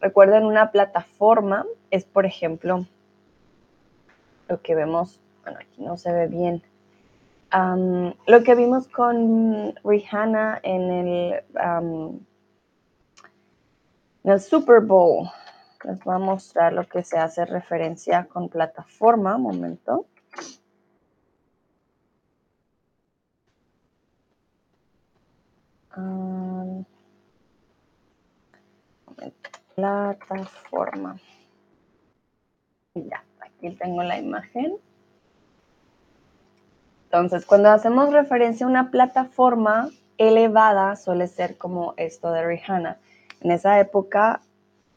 Recuerden, 0.00 0.44
una 0.44 0.70
plataforma 0.72 1.64
es, 1.90 2.04
por 2.04 2.26
ejemplo, 2.26 2.86
lo 4.48 4.60
que 4.60 4.74
vemos, 4.74 5.20
bueno, 5.44 5.60
aquí 5.60 5.80
no 5.82 5.96
se 5.96 6.12
ve 6.12 6.26
bien, 6.26 6.62
lo 8.26 8.42
que 8.42 8.54
vimos 8.54 8.88
con 8.88 9.74
Rihanna 9.84 10.58
en 10.62 10.90
el 14.24 14.40
Super 14.40 14.80
Bowl. 14.80 15.28
Les 15.84 15.98
voy 16.04 16.14
a 16.14 16.18
mostrar 16.18 16.72
lo 16.72 16.86
que 16.88 17.02
se 17.02 17.18
hace 17.18 17.44
referencia 17.44 18.26
con 18.26 18.48
plataforma. 18.48 19.36
Momento. 19.38 20.06
plataforma. 29.74 31.16
Ya, 32.94 33.24
aquí 33.40 33.70
tengo 33.76 34.02
la 34.02 34.18
imagen. 34.18 34.76
Entonces, 37.04 37.44
cuando 37.44 37.70
hacemos 37.70 38.12
referencia 38.12 38.66
a 38.66 38.68
una 38.68 38.90
plataforma 38.90 39.90
elevada, 40.18 40.96
suele 40.96 41.26
ser 41.26 41.58
como 41.58 41.94
esto 41.96 42.32
de 42.32 42.46
Rihanna. 42.46 42.98
En 43.40 43.50
esa 43.50 43.80
época, 43.80 44.40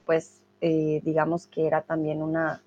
pues, 0.05 0.41
eh, 0.67 0.99
digamos 1.03 1.45
que 1.45 1.67
era 1.67 1.83
también 1.83 2.23
una, 2.23 2.63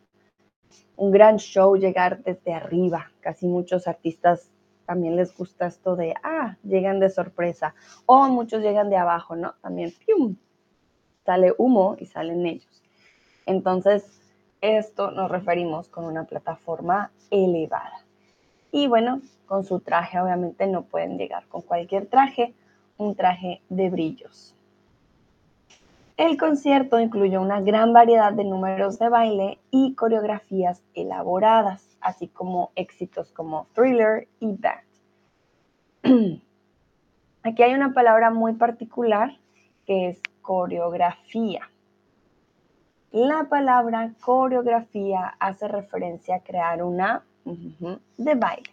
un 0.96 1.10
gran 1.10 1.38
show 1.38 1.74
llegar 1.74 2.22
desde 2.22 2.54
arriba. 2.54 3.10
Casi 3.18 3.48
muchos 3.48 3.88
artistas 3.88 4.52
también 4.86 5.16
les 5.16 5.36
gusta 5.36 5.66
esto 5.66 5.96
de, 5.96 6.14
ah, 6.22 6.56
llegan 6.62 7.00
de 7.00 7.10
sorpresa. 7.10 7.74
O 8.06 8.28
muchos 8.28 8.62
llegan 8.62 8.88
de 8.88 8.96
abajo, 8.96 9.34
¿no? 9.34 9.54
También, 9.62 9.92
¡pium! 10.06 10.36
Sale 11.26 11.52
humo 11.58 11.96
y 11.98 12.06
salen 12.06 12.46
ellos. 12.46 12.84
Entonces, 13.46 14.04
esto 14.60 15.10
nos 15.10 15.28
referimos 15.28 15.88
con 15.88 16.04
una 16.04 16.22
plataforma 16.22 17.10
elevada. 17.32 18.04
Y 18.70 18.86
bueno, 18.86 19.22
con 19.46 19.64
su 19.64 19.80
traje 19.80 20.20
obviamente 20.20 20.68
no 20.68 20.82
pueden 20.82 21.18
llegar 21.18 21.48
con 21.48 21.62
cualquier 21.62 22.06
traje, 22.06 22.54
un 22.96 23.16
traje 23.16 23.60
de 23.68 23.90
brillos. 23.90 24.54
El 26.18 26.36
concierto 26.36 26.98
incluyó 26.98 27.40
una 27.40 27.60
gran 27.60 27.92
variedad 27.92 28.32
de 28.32 28.42
números 28.42 28.98
de 28.98 29.08
baile 29.08 29.60
y 29.70 29.94
coreografías 29.94 30.82
elaboradas, 30.92 31.96
así 32.00 32.26
como 32.26 32.72
éxitos 32.74 33.30
como 33.30 33.68
Thriller 33.72 34.26
y 34.40 34.56
Band. 34.56 34.82
Aquí 37.44 37.62
hay 37.62 37.72
una 37.72 37.94
palabra 37.94 38.32
muy 38.32 38.54
particular 38.54 39.38
que 39.86 40.08
es 40.08 40.20
coreografía. 40.42 41.70
La 43.12 43.44
palabra 43.48 44.12
coreografía 44.20 45.36
hace 45.38 45.68
referencia 45.68 46.34
a 46.34 46.40
crear 46.40 46.82
una 46.82 47.22
de 47.44 48.34
baile. 48.34 48.72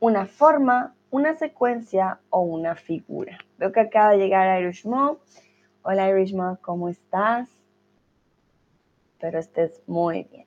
Una 0.00 0.24
forma, 0.24 0.94
una 1.10 1.36
secuencia 1.36 2.20
o 2.30 2.40
una 2.40 2.74
figura. 2.74 3.36
Veo 3.58 3.70
que 3.70 3.80
acaba 3.80 4.12
de 4.12 4.16
llegar 4.18 4.62
Irish 4.62 4.86
Mom. 4.86 5.18
Hola 5.84 6.08
Irish 6.08 6.34
Mom, 6.34 6.56
¿cómo 6.56 6.88
estás? 6.88 7.48
Pero 9.20 9.38
estés 9.38 9.80
muy 9.86 10.24
bien. 10.24 10.46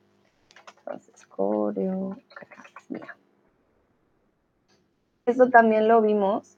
Entonces, 0.80 1.26
coreografía. 1.28 3.16
Eso 5.26 5.50
también 5.50 5.88
lo 5.88 6.02
vimos 6.02 6.58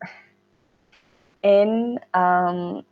en, 1.43 2.01
en 2.13 2.85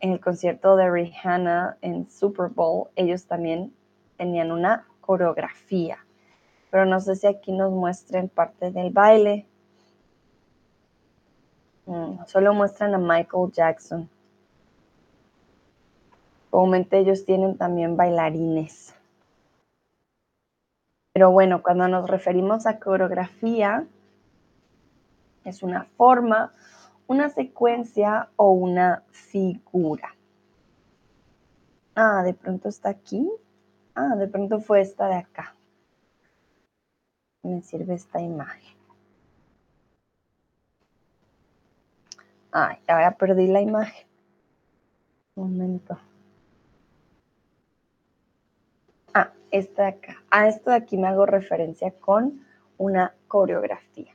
el 0.00 0.20
concierto 0.20 0.74
de 0.74 0.90
Rihanna 0.90 1.78
en 1.80 2.10
Super 2.10 2.48
Bowl. 2.48 2.88
Ellos 2.96 3.26
también 3.26 3.72
tenían 4.16 4.50
una 4.50 4.86
coreografía 5.00 6.04
pero 6.74 6.86
no 6.86 6.98
sé 6.98 7.14
si 7.14 7.28
aquí 7.28 7.52
nos 7.52 7.70
muestren 7.70 8.28
parte 8.28 8.72
del 8.72 8.90
baile. 8.90 9.46
Mm, 11.86 12.24
solo 12.26 12.52
muestran 12.52 12.96
a 12.96 12.98
Michael 12.98 13.52
Jackson. 13.52 14.10
Comúnmente 16.54 16.98
ellos 16.98 17.24
tienen 17.24 17.56
también 17.56 17.96
bailarines. 17.96 18.94
Pero 21.12 21.32
bueno, 21.32 21.64
cuando 21.64 21.88
nos 21.88 22.08
referimos 22.08 22.66
a 22.68 22.78
coreografía, 22.78 23.84
es 25.44 25.64
una 25.64 25.84
forma, 25.96 26.52
una 27.08 27.28
secuencia 27.28 28.28
o 28.36 28.52
una 28.52 29.02
figura. 29.10 30.14
Ah, 31.96 32.22
de 32.22 32.34
pronto 32.34 32.68
está 32.68 32.90
aquí. 32.90 33.28
Ah, 33.96 34.14
de 34.14 34.28
pronto 34.28 34.60
fue 34.60 34.80
esta 34.80 35.08
de 35.08 35.16
acá 35.16 35.54
me 37.44 37.62
sirve 37.62 37.94
esta 37.94 38.20
imagen. 38.20 38.74
Ay, 42.50 42.78
ahora 42.86 43.16
perdí 43.16 43.48
la 43.48 43.60
imagen. 43.60 44.06
Un 45.34 45.52
momento. 45.52 45.98
Ah, 49.12 49.32
esta 49.54 49.82
de 49.82 49.88
acá. 49.88 50.22
A 50.30 50.48
esto 50.48 50.70
de 50.70 50.76
aquí 50.76 50.96
me 50.96 51.06
hago 51.06 51.26
referencia 51.26 51.92
con 51.92 52.44
una 52.76 53.14
coreografía. 53.28 54.12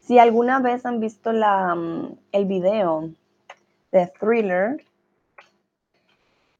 Si 0.00 0.18
alguna 0.18 0.58
vez 0.60 0.86
han 0.86 1.00
visto 1.00 1.32
la, 1.32 1.74
mm, 1.74 2.18
el 2.32 2.46
video 2.46 3.10
de 3.92 4.06
Thriller, 4.18 4.82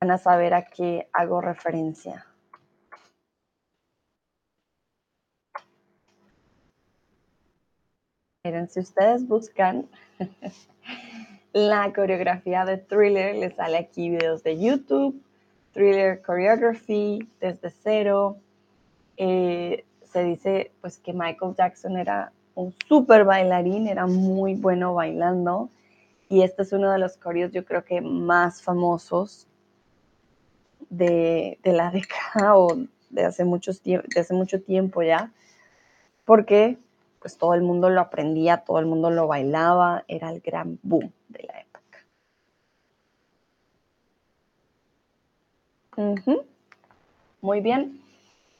van 0.01 0.11
a 0.11 0.19
saber 0.19 0.53
a 0.53 0.67
qué 0.67 1.09
hago 1.13 1.41
referencia. 1.41 2.27
Miren, 8.45 8.69
si 8.69 8.81
ustedes 8.81 9.27
buscan 9.27 9.89
la 11.53 11.93
coreografía 11.95 12.65
de 12.67 12.77
Thriller, 12.77 13.37
les 13.37 13.55
sale 13.55 13.79
aquí 13.79 14.11
videos 14.11 14.43
de 14.43 14.59
YouTube, 14.59 15.23
Thriller 15.73 16.23
Choreography, 16.25 17.29
desde 17.41 17.71
cero. 17.71 18.37
Eh, 19.17 19.85
se 20.05 20.25
dice 20.25 20.73
pues 20.81 20.99
que 20.99 21.13
Michael 21.13 21.55
Jackson 21.57 21.97
era 21.97 22.33
un 22.55 22.75
súper 22.89 23.25
bailarín, 23.25 23.87
era 23.87 24.07
muy 24.07 24.55
bueno 24.55 24.95
bailando. 24.95 25.71
Y 26.29 26.43
este 26.43 26.63
es 26.63 26.73
uno 26.73 26.91
de 26.93 26.99
los 26.99 27.17
coreos 27.17 27.53
yo 27.53 27.65
creo 27.65 27.85
que 27.85 28.01
más 28.01 28.63
famosos 28.63 29.47
de, 30.89 31.59
la 31.65 31.91
década 31.93 32.57
o 32.57 32.77
de 33.11 33.25
hace, 33.25 33.45
muchos, 33.45 33.83
de 33.83 34.03
hace 34.17 34.35
mucho 34.35 34.61
tiempo 34.61 35.03
ya. 35.03 35.33
Porque 36.25 36.79
pues 37.21 37.37
todo 37.37 37.55
el 37.55 37.63
mundo 37.63 37.91
lo 37.91 38.01
aprendía, 38.01 38.59
todo 38.59 38.79
el 38.79 38.87
mundo 38.87 39.11
lo 39.11 39.27
bailaba, 39.27 40.05
era 40.09 40.31
el 40.31 40.41
gran 40.41 40.79
boom 40.83 41.13
de 41.29 41.43
la 41.43 41.60
Muy 47.43 47.61
bien. 47.61 48.01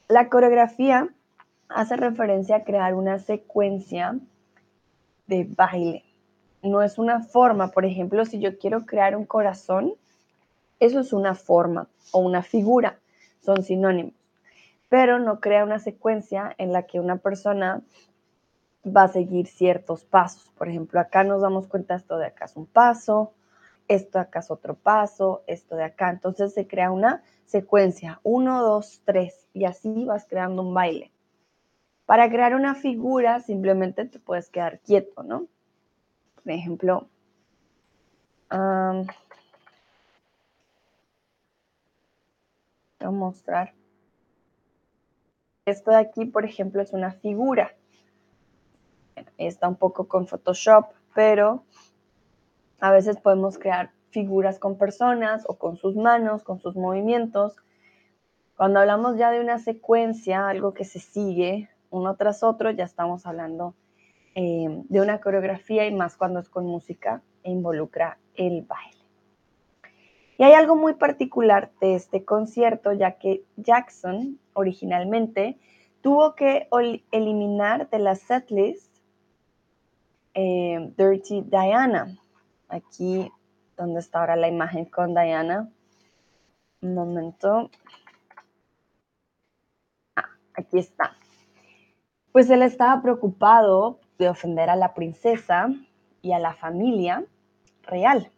La 0.07 0.29
coreografía 0.29 1.09
hace 1.69 1.95
referencia 1.95 2.57
a 2.57 2.63
crear 2.63 2.93
una 2.93 3.17
secuencia 3.17 4.19
de 5.25 5.47
baile. 5.49 6.03
No 6.61 6.83
es 6.83 6.99
una 6.99 7.21
forma, 7.21 7.69
por 7.69 7.85
ejemplo, 7.85 8.25
si 8.25 8.39
yo 8.39 8.59
quiero 8.59 8.85
crear 8.85 9.15
un 9.15 9.25
corazón, 9.25 9.93
eso 10.79 10.99
es 10.99 11.13
una 11.13 11.33
forma 11.33 11.87
o 12.11 12.19
una 12.19 12.43
figura, 12.43 12.99
son 13.43 13.63
sinónimos, 13.63 14.13
pero 14.89 15.17
no 15.17 15.39
crea 15.39 15.63
una 15.63 15.79
secuencia 15.79 16.53
en 16.59 16.71
la 16.71 16.83
que 16.83 16.99
una 16.99 17.17
persona 17.17 17.81
va 18.85 19.03
a 19.03 19.07
seguir 19.07 19.47
ciertos 19.47 20.03
pasos. 20.03 20.51
Por 20.57 20.69
ejemplo, 20.69 20.99
acá 20.99 21.23
nos 21.23 21.41
damos 21.41 21.67
cuenta 21.67 21.95
esto 21.95 22.17
de 22.17 22.27
acá 22.27 22.45
es 22.45 22.55
un 22.55 22.67
paso, 22.67 23.33
esto 23.95 24.19
de 24.19 24.23
acá 24.23 24.39
es 24.39 24.49
otro 24.49 24.75
paso, 24.75 25.43
esto 25.47 25.75
de 25.75 25.83
acá. 25.83 26.09
Entonces 26.09 26.53
se 26.53 26.65
crea 26.65 26.91
una 26.91 27.23
secuencia, 27.45 28.21
uno, 28.23 28.61
dos, 28.63 29.01
tres, 29.05 29.47
y 29.53 29.65
así 29.65 30.05
vas 30.05 30.25
creando 30.27 30.61
un 30.61 30.73
baile. 30.73 31.11
Para 32.05 32.29
crear 32.29 32.55
una 32.55 32.75
figura 32.75 33.41
simplemente 33.41 34.05
te 34.05 34.19
puedes 34.19 34.49
quedar 34.49 34.79
quieto, 34.79 35.23
¿no? 35.23 35.47
Por 36.35 36.51
ejemplo, 36.51 37.09
voy 38.49 39.07
a 42.99 43.11
mostrar. 43.11 43.73
Esto 45.65 45.91
de 45.91 45.97
aquí, 45.97 46.25
por 46.25 46.45
ejemplo, 46.45 46.81
es 46.81 46.93
una 46.93 47.11
figura. 47.11 47.75
Está 49.37 49.67
un 49.67 49.75
poco 49.75 50.07
con 50.07 50.27
Photoshop, 50.27 50.93
pero 51.13 51.65
a 52.81 52.91
veces 52.91 53.17
podemos 53.17 53.57
crear 53.57 53.91
figuras 54.09 54.59
con 54.59 54.77
personas 54.77 55.43
o 55.47 55.57
con 55.57 55.77
sus 55.77 55.95
manos, 55.95 56.43
con 56.43 56.59
sus 56.59 56.75
movimientos. 56.75 57.55
Cuando 58.57 58.79
hablamos 58.79 59.17
ya 59.17 59.31
de 59.31 59.39
una 59.39 59.59
secuencia, 59.59 60.49
algo 60.49 60.73
que 60.73 60.83
se 60.83 60.99
sigue 60.99 61.69
uno 61.91 62.15
tras 62.15 62.43
otro, 62.43 62.71
ya 62.71 62.83
estamos 62.83 63.25
hablando 63.25 63.75
eh, 64.33 64.83
de 64.89 65.01
una 65.01 65.21
coreografía 65.21 65.85
y 65.85 65.93
más 65.93 66.17
cuando 66.17 66.39
es 66.39 66.49
con 66.49 66.65
música 66.65 67.21
e 67.43 67.51
involucra 67.51 68.17
el 68.35 68.63
baile. 68.63 69.01
Y 70.37 70.43
hay 70.43 70.53
algo 70.53 70.75
muy 70.75 70.95
particular 70.95 71.71
de 71.81 71.95
este 71.95 72.25
concierto, 72.25 72.93
ya 72.93 73.19
que 73.19 73.43
Jackson 73.57 74.39
originalmente 74.53 75.59
tuvo 76.01 76.33
que 76.33 76.67
eliminar 77.11 77.89
de 77.91 77.99
la 77.99 78.15
setlist 78.15 78.97
eh, 80.33 80.91
Dirty 80.97 81.41
Diana. 81.41 82.17
Aquí 82.71 83.29
donde 83.75 83.99
está 83.99 84.19
ahora 84.21 84.35
la 84.37 84.47
imagen 84.47 84.85
con 84.85 85.13
Diana. 85.13 85.69
Un 86.81 86.95
momento. 86.95 87.69
Ah, 90.15 90.29
aquí 90.53 90.79
está. 90.79 91.17
Pues 92.31 92.49
él 92.49 92.61
estaba 92.61 93.01
preocupado 93.01 93.99
de 94.17 94.29
ofender 94.29 94.69
a 94.69 94.77
la 94.77 94.93
princesa 94.93 95.69
y 96.21 96.31
a 96.31 96.39
la 96.39 96.53
familia 96.53 97.25
real. 97.83 98.31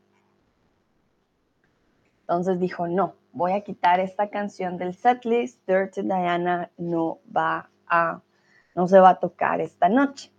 Entonces 2.22 2.60
dijo, 2.60 2.88
no, 2.88 3.16
voy 3.34 3.52
a 3.52 3.62
quitar 3.62 4.00
esta 4.00 4.30
canción 4.30 4.78
del 4.78 4.96
setlist, 4.96 5.60
Dirty 5.68 6.02
Diana 6.02 6.72
no 6.78 7.20
va 7.36 7.70
a, 7.86 8.22
no 8.74 8.88
se 8.88 9.00
va 9.00 9.10
a 9.10 9.20
tocar 9.20 9.62
esta 9.62 9.90
noche. 9.90 10.32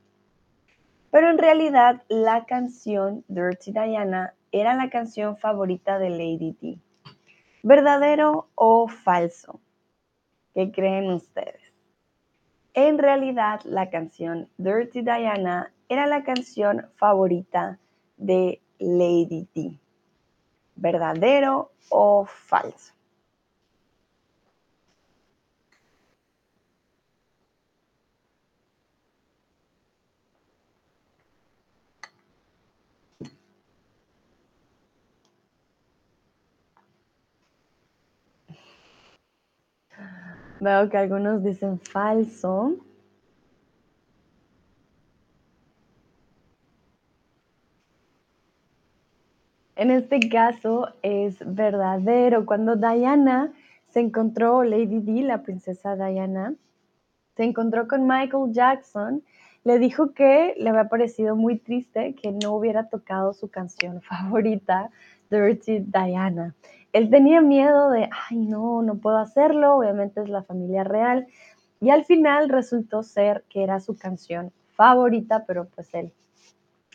Pero 1.15 1.31
en 1.31 1.39
realidad 1.39 2.03
la 2.09 2.45
canción 2.45 3.25
Dirty 3.29 3.71
Diana 3.71 4.35
era 4.51 4.75
la 4.75 4.91
canción 4.91 5.37
favorita 5.37 6.01
de 6.01 6.11
Lady 6.11 6.57
D. 6.61 6.79
¿Verdadero 7.63 8.49
o 8.57 8.89
falso? 8.89 9.61
¿Qué 10.55 10.73
creen 10.73 11.13
ustedes? 11.13 11.63
En 12.73 12.99
realidad 12.99 13.61
la 13.63 13.91
canción 13.91 14.49
Dirty 14.59 15.03
Diana 15.03 15.73
era 15.89 16.09
la 16.09 16.25
canción 16.25 16.89
favorita 16.97 17.79
de 18.17 18.61
Lady 18.81 19.47
D. 19.55 19.79
¿Verdadero 20.75 21.71
o 21.91 22.25
falso? 22.25 22.93
Veo 40.65 40.89
que 40.89 40.97
algunos 40.97 41.43
dicen 41.43 41.79
falso. 41.79 42.75
En 49.77 49.91
este 49.91 50.21
caso 50.31 50.89
es 51.03 51.37
verdadero. 51.45 52.47
Cuando 52.47 52.77
Diana 52.77 53.53
se 53.89 54.01
encontró, 54.01 54.65
Lady 54.65 55.01
Di, 55.01 55.21
la 55.21 55.43
princesa 55.43 55.97
Diana, 55.97 56.55
se 57.37 57.45
encontró 57.45 57.87
con 57.87 58.07
Michael 58.07 58.53
Jackson, 58.53 59.23
le 59.65 59.79
dijo 59.79 60.15
que 60.15 60.55
le 60.57 60.71
había 60.71 60.89
parecido 60.89 61.37
muy 61.37 61.59
triste 61.59 62.15
que 62.15 62.33
no 62.33 62.55
hubiera 62.55 62.89
tocado 62.89 63.35
su 63.35 63.51
canción 63.51 64.01
favorita, 64.09 64.89
Dirty 65.29 65.81
Diana. 65.81 66.55
Él 66.95 67.11
tenía 67.11 67.41
miedo 67.41 67.91
de, 67.91 68.09
ay, 68.31 68.39
no, 68.39 68.83
no 68.83 68.95
puedo 68.95 69.19
hacerlo, 69.19 69.77
obviamente 69.77 70.21
es 70.21 70.29
la 70.29 70.45
familia 70.45 70.85
real. 70.85 71.27
Y 71.81 71.91
al 71.91 72.05
final 72.05 72.49
resultó 72.49 73.03
ser 73.03 73.43
que 73.49 73.65
era 73.65 73.81
su 73.81 73.99
canción 73.99 74.53
favorita, 74.77 75.45
pero 75.45 75.67
pues 75.75 75.93
él 75.93 76.13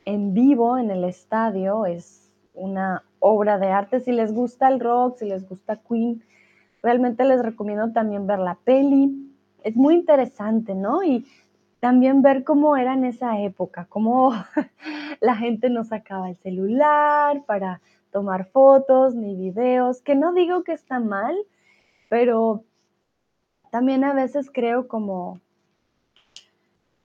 en 0.06 0.34
vivo 0.34 0.78
en 0.78 0.92
el 0.92 1.04
estadio. 1.04 1.86
Es 1.86 2.32
una 2.54 3.04
obra 3.20 3.58
de 3.58 3.68
arte. 3.68 4.00
Si 4.00 4.12
les 4.12 4.32
gusta 4.32 4.70
el 4.70 4.80
rock, 4.80 5.18
si 5.18 5.26
les 5.26 5.48
gusta 5.50 5.78
Queen, 5.78 6.24
realmente 6.82 7.26
les 7.26 7.42
recomiendo 7.42 7.92
también 7.92 8.28
ver 8.28 8.40
la 8.40 8.56
peli. 8.64 9.30
Es 9.64 9.76
muy 9.76 9.96
interesante, 9.96 10.76
¿no? 10.76 11.04
Y 11.04 11.26
también 11.84 12.22
ver 12.22 12.46
cómo 12.46 12.78
era 12.78 12.94
en 12.94 13.04
esa 13.04 13.42
época, 13.42 13.88
cómo 13.90 14.32
la 15.20 15.36
gente 15.36 15.70
no 15.70 15.84
sacaba 15.84 16.30
el 16.30 16.38
celular 16.38 17.44
para 17.46 17.82
tomar 18.10 18.46
fotos 18.46 19.16
ni 19.16 19.36
videos, 19.36 20.02
que 20.02 20.16
no 20.16 20.32
digo 20.32 20.64
que 20.64 20.72
está 20.72 21.02
mal, 21.02 21.36
pero 22.08 22.64
también 23.70 24.06
a 24.06 24.14
veces 24.14 24.50
creo 24.50 24.88
como 24.88 25.42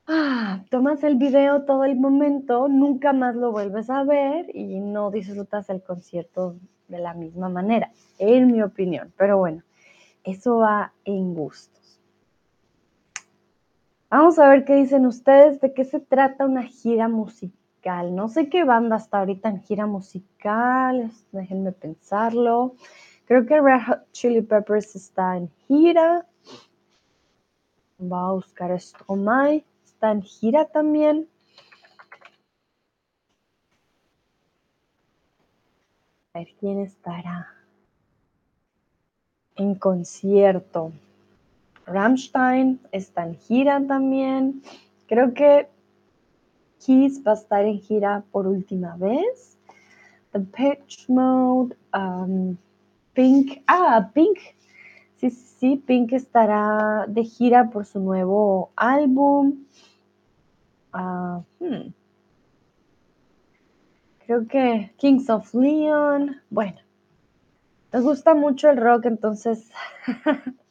ah, 0.06 0.62
tomas 0.70 1.02
el 1.02 1.16
video 1.16 1.64
todo 1.64 1.84
el 1.84 1.96
momento, 1.96 2.68
nunca 2.68 3.12
más 3.12 3.34
lo 3.34 3.50
vuelves 3.50 3.90
a 3.90 4.04
ver 4.04 4.46
y 4.54 4.78
no 4.78 5.10
disfrutas 5.10 5.68
el 5.70 5.82
concierto 5.82 6.54
de 6.86 7.00
la 7.00 7.14
misma 7.14 7.48
manera, 7.48 7.90
en 8.20 8.52
mi 8.52 8.62
opinión. 8.62 9.12
Pero 9.16 9.38
bueno, 9.38 9.64
eso 10.22 10.58
va 10.58 10.92
en 11.04 11.34
gustos. 11.34 11.77
Vamos 14.10 14.38
a 14.38 14.48
ver 14.48 14.64
qué 14.64 14.74
dicen 14.74 15.04
ustedes, 15.04 15.60
de 15.60 15.74
qué 15.74 15.84
se 15.84 16.00
trata 16.00 16.46
una 16.46 16.62
gira 16.62 17.08
musical. 17.08 18.14
No 18.14 18.28
sé 18.28 18.48
qué 18.48 18.64
banda 18.64 18.96
está 18.96 19.18
ahorita 19.18 19.50
en 19.50 19.62
gira 19.62 19.86
musical, 19.86 21.10
déjenme 21.30 21.72
pensarlo. 21.72 22.74
Creo 23.26 23.44
que 23.44 23.60
Red 23.60 23.82
Hot 23.86 24.12
Chili 24.12 24.40
Peppers 24.40 24.96
está 24.96 25.36
en 25.36 25.50
gira. 25.66 26.26
Va 28.00 28.28
a 28.28 28.32
buscar 28.32 28.80
Stromae, 28.80 29.62
está 29.84 30.12
en 30.12 30.22
gira 30.22 30.64
también. 30.64 31.28
A 36.32 36.38
ver 36.38 36.48
quién 36.58 36.80
estará 36.80 37.54
en 39.56 39.74
concierto. 39.74 40.92
Rammstein 41.92 42.80
está 42.92 43.24
en 43.24 43.34
gira 43.36 43.80
también. 43.86 44.62
Creo 45.06 45.34
que 45.34 45.68
Kiss 46.78 47.22
va 47.26 47.32
a 47.32 47.34
estar 47.34 47.64
en 47.64 47.80
gira 47.80 48.24
por 48.30 48.46
última 48.46 48.96
vez. 48.96 49.58
The 50.32 50.40
Pitch 50.40 51.08
Mode, 51.08 51.76
um, 51.94 52.56
Pink. 53.14 53.62
Ah, 53.66 54.10
Pink. 54.12 54.38
Sí, 55.16 55.30
sí, 55.30 55.76
Pink 55.76 56.12
estará 56.12 57.06
de 57.08 57.24
gira 57.24 57.70
por 57.70 57.86
su 57.86 58.00
nuevo 58.00 58.70
álbum. 58.76 59.64
Ah, 60.92 61.42
hmm. 61.58 61.92
Creo 64.26 64.46
que 64.46 64.92
Kings 64.98 65.30
of 65.30 65.54
Leon. 65.54 66.36
Bueno, 66.50 66.78
nos 67.92 68.04
gusta 68.04 68.34
mucho 68.34 68.68
el 68.68 68.76
rock, 68.76 69.06
entonces 69.06 69.70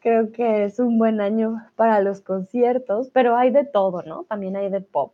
creo 0.00 0.32
que 0.32 0.64
es 0.64 0.78
un 0.78 0.98
buen 0.98 1.20
año 1.20 1.62
para 1.76 2.00
los 2.00 2.20
conciertos, 2.20 3.10
pero 3.12 3.36
hay 3.36 3.50
de 3.50 3.64
todo, 3.64 4.02
¿no? 4.02 4.24
También 4.24 4.56
hay 4.56 4.70
de 4.70 4.80
pop. 4.80 5.12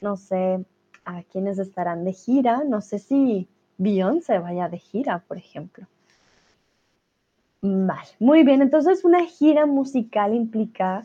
No 0.00 0.16
sé 0.16 0.64
a 1.04 1.22
quiénes 1.22 1.58
estarán 1.58 2.04
de 2.04 2.12
gira, 2.12 2.62
no 2.66 2.80
sé 2.80 2.98
si 2.98 3.48
Beyoncé 3.78 4.38
vaya 4.38 4.68
de 4.68 4.78
gira, 4.78 5.22
por 5.26 5.38
ejemplo. 5.38 5.86
Vale, 7.62 8.08
muy 8.18 8.44
bien, 8.44 8.62
entonces 8.62 9.04
una 9.04 9.24
gira 9.24 9.66
musical 9.66 10.34
implica 10.34 11.02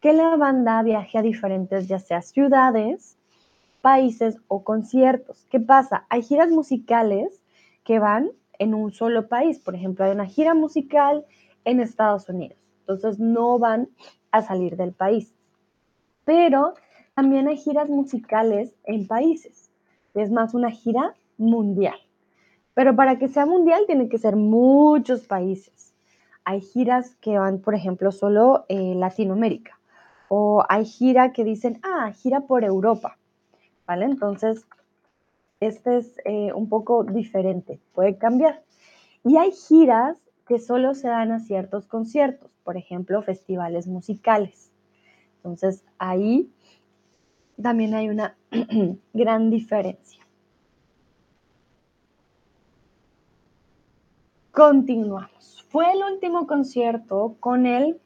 que 0.00 0.12
la 0.12 0.36
banda 0.36 0.82
viaje 0.82 1.18
a 1.18 1.22
diferentes, 1.22 1.86
ya 1.86 1.98
sea 2.00 2.22
ciudades, 2.22 3.16
países 3.80 4.36
o 4.48 4.64
conciertos. 4.64 5.46
¿Qué 5.50 5.60
pasa? 5.60 6.06
Hay 6.08 6.22
giras 6.22 6.50
musicales 6.50 7.40
que 7.84 7.98
van 7.98 8.30
en 8.58 8.74
un 8.74 8.92
solo 8.92 9.28
país. 9.28 9.58
Por 9.60 9.74
ejemplo, 9.74 10.04
hay 10.04 10.12
una 10.12 10.26
gira 10.26 10.54
musical 10.54 11.24
en 11.64 11.80
Estados 11.80 12.28
Unidos. 12.28 12.58
Entonces 12.80 13.18
no 13.18 13.58
van 13.58 13.88
a 14.30 14.42
salir 14.42 14.76
del 14.76 14.92
país. 14.92 15.34
Pero 16.24 16.74
también 17.14 17.48
hay 17.48 17.56
giras 17.56 17.88
musicales 17.88 18.74
en 18.84 19.06
países. 19.06 19.70
Es 20.14 20.30
más 20.30 20.54
una 20.54 20.70
gira 20.70 21.14
mundial. 21.38 21.96
Pero 22.74 22.96
para 22.96 23.18
que 23.18 23.28
sea 23.28 23.46
mundial 23.46 23.84
tiene 23.86 24.08
que 24.08 24.18
ser 24.18 24.36
muchos 24.36 25.26
países. 25.26 25.94
Hay 26.44 26.60
giras 26.60 27.14
que 27.16 27.38
van, 27.38 27.60
por 27.60 27.74
ejemplo, 27.74 28.10
solo 28.12 28.64
en 28.68 28.98
Latinoamérica. 29.00 29.78
O 30.28 30.64
hay 30.68 30.86
gira 30.86 31.32
que 31.32 31.44
dicen, 31.44 31.80
ah, 31.82 32.12
gira 32.12 32.40
por 32.40 32.64
Europa. 32.64 33.18
¿Vale? 33.86 34.06
Entonces, 34.06 34.66
este 35.60 35.98
es 35.98 36.14
eh, 36.24 36.52
un 36.52 36.68
poco 36.68 37.04
diferente, 37.04 37.78
puede 37.94 38.16
cambiar. 38.16 38.62
Y 39.22 39.36
hay 39.36 39.52
giras 39.52 40.18
que 40.46 40.58
solo 40.58 40.94
se 40.94 41.08
dan 41.08 41.32
a 41.32 41.40
ciertos 41.40 41.86
conciertos, 41.86 42.50
por 42.64 42.76
ejemplo, 42.76 43.22
festivales 43.22 43.86
musicales. 43.86 44.70
Entonces, 45.36 45.84
ahí 45.98 46.50
también 47.60 47.94
hay 47.94 48.08
una 48.08 48.36
gran 49.12 49.50
diferencia. 49.50 50.22
Continuamos. 54.52 55.66
Fue 55.70 55.90
el 55.92 56.02
último 56.12 56.46
concierto 56.46 57.36
con 57.40 57.64
el 57.64 57.98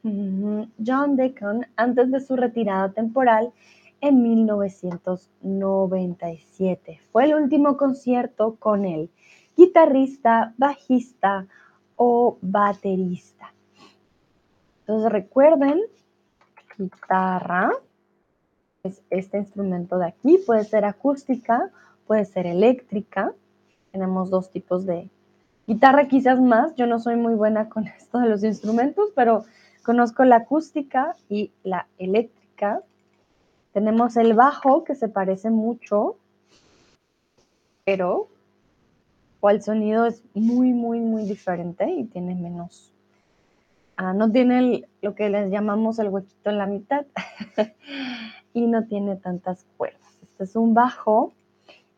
John 0.85 1.17
Deacon 1.17 1.65
antes 1.75 2.09
de 2.09 2.21
su 2.21 2.37
retirada 2.37 2.93
temporal 2.93 3.51
en 3.99 4.23
1997. 4.23 7.01
Fue 7.11 7.25
el 7.25 7.33
último 7.33 7.75
concierto 7.75 8.55
con 8.55 8.85
el 8.85 9.09
guitarrista, 9.57 10.53
bajista 10.57 11.47
o 11.97 12.37
baterista. 12.41 13.53
Entonces 14.81 15.11
recuerden, 15.11 15.81
guitarra 16.77 17.71
es 18.83 19.01
este 19.09 19.39
instrumento 19.39 19.97
de 19.97 20.07
aquí, 20.07 20.39
puede 20.45 20.63
ser 20.63 20.85
acústica, 20.85 21.69
puede 22.05 22.23
ser 22.23 22.47
eléctrica. 22.47 23.33
Tenemos 23.91 24.29
dos 24.29 24.49
tipos 24.49 24.85
de 24.85 25.09
guitarra, 25.65 26.07
quizás 26.07 26.39
más. 26.39 26.73
Yo 26.75 26.87
no 26.87 26.99
soy 26.99 27.17
muy 27.17 27.35
buena 27.35 27.67
con 27.67 27.87
esto 27.99 28.19
de 28.19 28.29
los 28.29 28.43
instrumentos, 28.43 29.09
pero 29.13 29.43
conozco 29.83 30.23
la 30.23 30.37
acústica 30.37 31.15
y 31.29 31.51
la 31.63 31.87
eléctrica. 31.97 32.81
Tenemos 33.73 34.15
el 34.15 34.33
bajo 34.33 34.83
que 34.83 34.95
se 34.95 35.09
parece 35.09 35.49
mucho, 35.49 36.15
pero 37.83 38.29
el 39.43 39.61
sonido 39.61 40.05
es 40.05 40.23
muy, 40.33 40.73
muy, 40.73 40.99
muy 40.99 41.23
diferente 41.23 41.89
y 41.89 42.05
tiene 42.05 42.35
menos, 42.35 42.91
ah, 43.95 44.13
no 44.13 44.31
tiene 44.31 44.87
lo 45.01 45.15
que 45.15 45.29
les 45.29 45.51
llamamos 45.51 45.99
el 45.99 46.09
huequito 46.09 46.49
en 46.49 46.57
la 46.57 46.65
mitad 46.65 47.05
y 48.53 48.67
no 48.67 48.85
tiene 48.85 49.15
tantas 49.15 49.65
cuerdas. 49.77 50.17
Este 50.21 50.43
es 50.43 50.55
un 50.55 50.73
bajo 50.73 51.33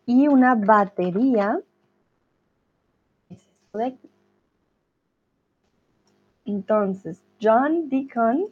y 0.05 0.27
una 0.27 0.55
batería. 0.55 1.59
Entonces, 6.45 7.21
John 7.41 7.89
Deacon 7.89 8.47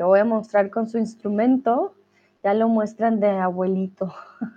Lo 0.00 0.06
voy 0.06 0.20
a 0.20 0.24
mostrar 0.24 0.70
con 0.70 0.88
su 0.88 0.96
instrumento. 0.96 1.94
Ya 2.42 2.54
lo 2.54 2.70
muestran 2.70 3.20
de 3.20 3.28
abuelito. 3.28 4.10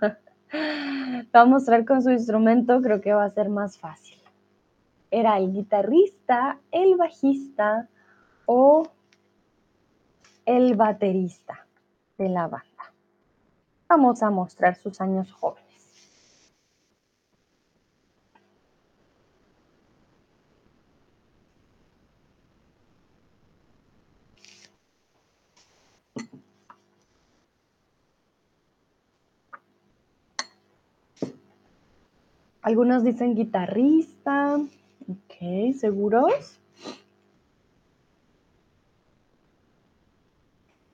va 1.34 1.40
a 1.40 1.44
mostrar 1.44 1.84
con 1.84 2.02
su 2.02 2.10
instrumento, 2.10 2.80
creo 2.80 3.02
que 3.02 3.12
va 3.12 3.24
a 3.24 3.28
ser 3.28 3.50
más 3.50 3.76
fácil. 3.76 4.18
Era 5.10 5.36
el 5.36 5.52
guitarrista, 5.52 6.60
el 6.70 6.96
bajista 6.96 7.90
o 8.46 8.84
el 10.46 10.76
baterista 10.76 11.66
de 12.16 12.30
la 12.30 12.48
banda. 12.48 12.94
Vamos 13.86 14.22
a 14.22 14.30
mostrar 14.30 14.76
sus 14.76 14.98
años 15.02 15.30
jóvenes. 15.30 15.63
Algunos 32.64 33.04
dicen 33.04 33.34
guitarrista. 33.34 34.56
Ok, 34.56 35.74
¿seguros? 35.78 36.58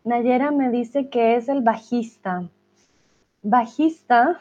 Nayera 0.03 0.51
me 0.51 0.71
dice 0.71 1.09
que 1.09 1.37
es 1.37 1.49
el 1.49 1.63
bajista. 1.63 2.49
Bajista, 3.43 4.41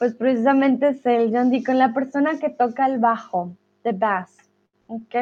pues 0.00 0.16
precisamente 0.16 0.88
es 0.88 1.06
el 1.06 1.30
John 1.32 1.50
Deacon, 1.50 1.78
la 1.78 1.94
persona 1.94 2.36
que 2.40 2.50
toca 2.50 2.86
el 2.86 2.98
bajo, 2.98 3.56
the 3.84 3.92
bass. 3.92 4.36
¿Ok? 4.88 5.14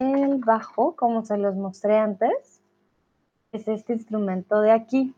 El 0.00 0.38
bajo, 0.38 0.96
como 0.96 1.24
se 1.24 1.38
los 1.38 1.54
mostré 1.54 1.96
antes, 1.98 2.60
es 3.52 3.68
este 3.68 3.92
instrumento 3.92 4.60
de 4.60 4.72
aquí. 4.72 5.14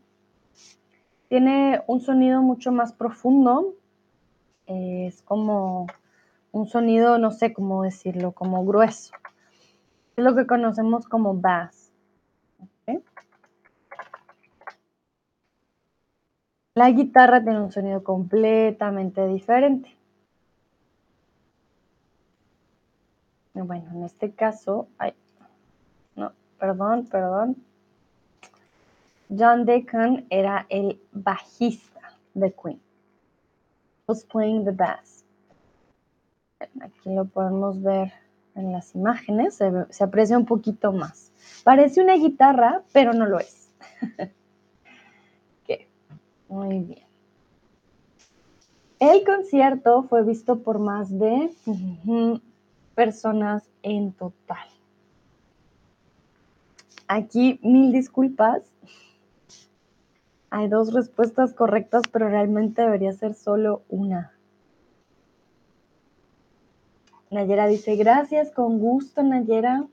Tiene 1.29 1.81
un 1.87 1.99
sonido 1.99 2.41
mucho 2.41 2.71
más 2.71 2.93
profundo. 2.93 3.75
Es 4.65 5.21
como 5.21 5.87
un 6.51 6.67
sonido, 6.67 7.17
no 7.17 7.31
sé 7.31 7.53
cómo 7.53 7.83
decirlo, 7.83 8.31
como 8.31 8.65
grueso. 8.65 9.13
Es 10.15 10.23
lo 10.23 10.35
que 10.35 10.47
conocemos 10.47 11.07
como 11.07 11.35
bass. 11.35 11.91
La 16.77 16.91
guitarra 16.91 17.43
tiene 17.43 17.59
un 17.59 17.71
sonido 17.71 18.03
completamente 18.03 19.27
diferente. 19.27 19.97
Bueno, 23.55 23.89
en 23.91 24.03
este 24.03 24.31
caso, 24.31 24.87
no, 26.15 26.33
perdón, 26.59 27.07
perdón. 27.07 27.66
John 29.29 29.65
Deacon 29.65 30.25
era 30.29 30.65
el 30.69 31.01
bajista 31.11 32.17
de 32.33 32.53
Queen. 32.53 32.81
Was 34.07 34.23
playing 34.23 34.63
the 34.63 34.71
bass. 34.71 35.25
Aquí 36.81 37.13
lo 37.13 37.25
podemos 37.25 37.81
ver 37.81 38.11
en 38.55 38.71
las 38.71 38.95
imágenes, 38.95 39.55
se, 39.55 39.71
se 39.89 40.03
aprecia 40.03 40.37
un 40.37 40.45
poquito 40.45 40.91
más. 40.91 41.31
Parece 41.63 42.01
una 42.01 42.15
guitarra, 42.15 42.83
pero 42.91 43.13
no 43.13 43.25
lo 43.25 43.39
es. 43.39 43.69
okay. 45.63 45.87
Muy 46.49 46.79
bien. 46.79 47.07
El 48.99 49.23
concierto 49.23 50.03
fue 50.03 50.23
visto 50.23 50.63
por 50.63 50.79
más 50.79 51.15
de 51.17 51.51
personas 52.95 53.69
en 53.83 54.11
total. 54.13 54.67
Aquí 57.07 57.59
mil 57.61 57.91
disculpas. 57.91 58.63
Hay 60.49 60.67
dos 60.69 60.93
respuestas 60.93 61.53
correctas, 61.53 62.03
pero 62.11 62.29
realmente 62.29 62.81
debería 62.81 63.11
ser 63.13 63.33
solo 63.33 63.83
una. 63.89 64.33
Nayera 67.29 67.67
dice, 67.67 67.95
gracias, 67.97 68.51
con 68.51 68.79
gusto, 68.79 69.21
Nayera. 69.23 69.85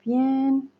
Bien. 0.00 0.70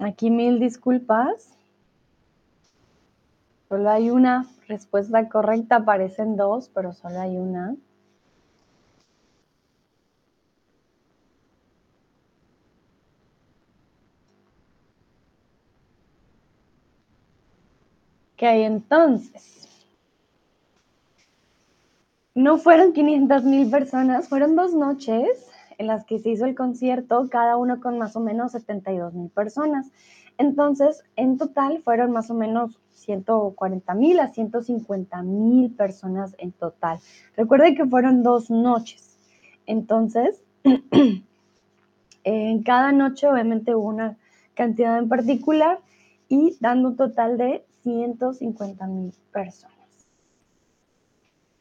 Aquí 0.00 0.30
mil 0.30 0.58
disculpas. 0.58 1.56
Solo 3.68 3.90
hay 3.90 4.10
una 4.10 4.46
respuesta 4.68 5.28
correcta, 5.28 5.76
aparecen 5.76 6.36
dos, 6.36 6.70
pero 6.74 6.92
solo 6.92 7.20
hay 7.20 7.36
una. 7.36 7.76
Ok, 18.42 18.48
entonces, 18.48 19.68
no 22.34 22.58
fueron 22.58 22.92
500 22.92 23.44
mil 23.44 23.70
personas, 23.70 24.28
fueron 24.28 24.56
dos 24.56 24.74
noches 24.74 25.46
en 25.78 25.86
las 25.86 26.04
que 26.04 26.18
se 26.18 26.30
hizo 26.30 26.46
el 26.46 26.56
concierto, 26.56 27.28
cada 27.30 27.56
uno 27.56 27.80
con 27.80 27.98
más 27.98 28.16
o 28.16 28.20
menos 28.20 28.50
72 28.50 29.14
mil 29.14 29.30
personas. 29.30 29.92
Entonces, 30.38 31.04
en 31.14 31.38
total 31.38 31.82
fueron 31.84 32.10
más 32.10 32.30
o 32.30 32.34
menos 32.34 32.80
140 32.94 33.94
mil 33.94 34.18
a 34.18 34.26
150 34.26 35.22
mil 35.22 35.70
personas 35.70 36.34
en 36.38 36.50
total. 36.50 36.98
Recuerden 37.36 37.76
que 37.76 37.86
fueron 37.86 38.24
dos 38.24 38.50
noches. 38.50 39.20
Entonces, 39.66 40.42
en 42.24 42.62
cada 42.64 42.90
noche 42.90 43.28
obviamente 43.28 43.72
hubo 43.76 43.86
una 43.86 44.16
cantidad 44.54 44.98
en 44.98 45.08
particular 45.08 45.78
y 46.28 46.56
dando 46.58 46.88
un 46.88 46.96
total 46.96 47.38
de 47.38 47.64
150 47.82 48.86
mil 48.86 49.12
personas. 49.32 49.76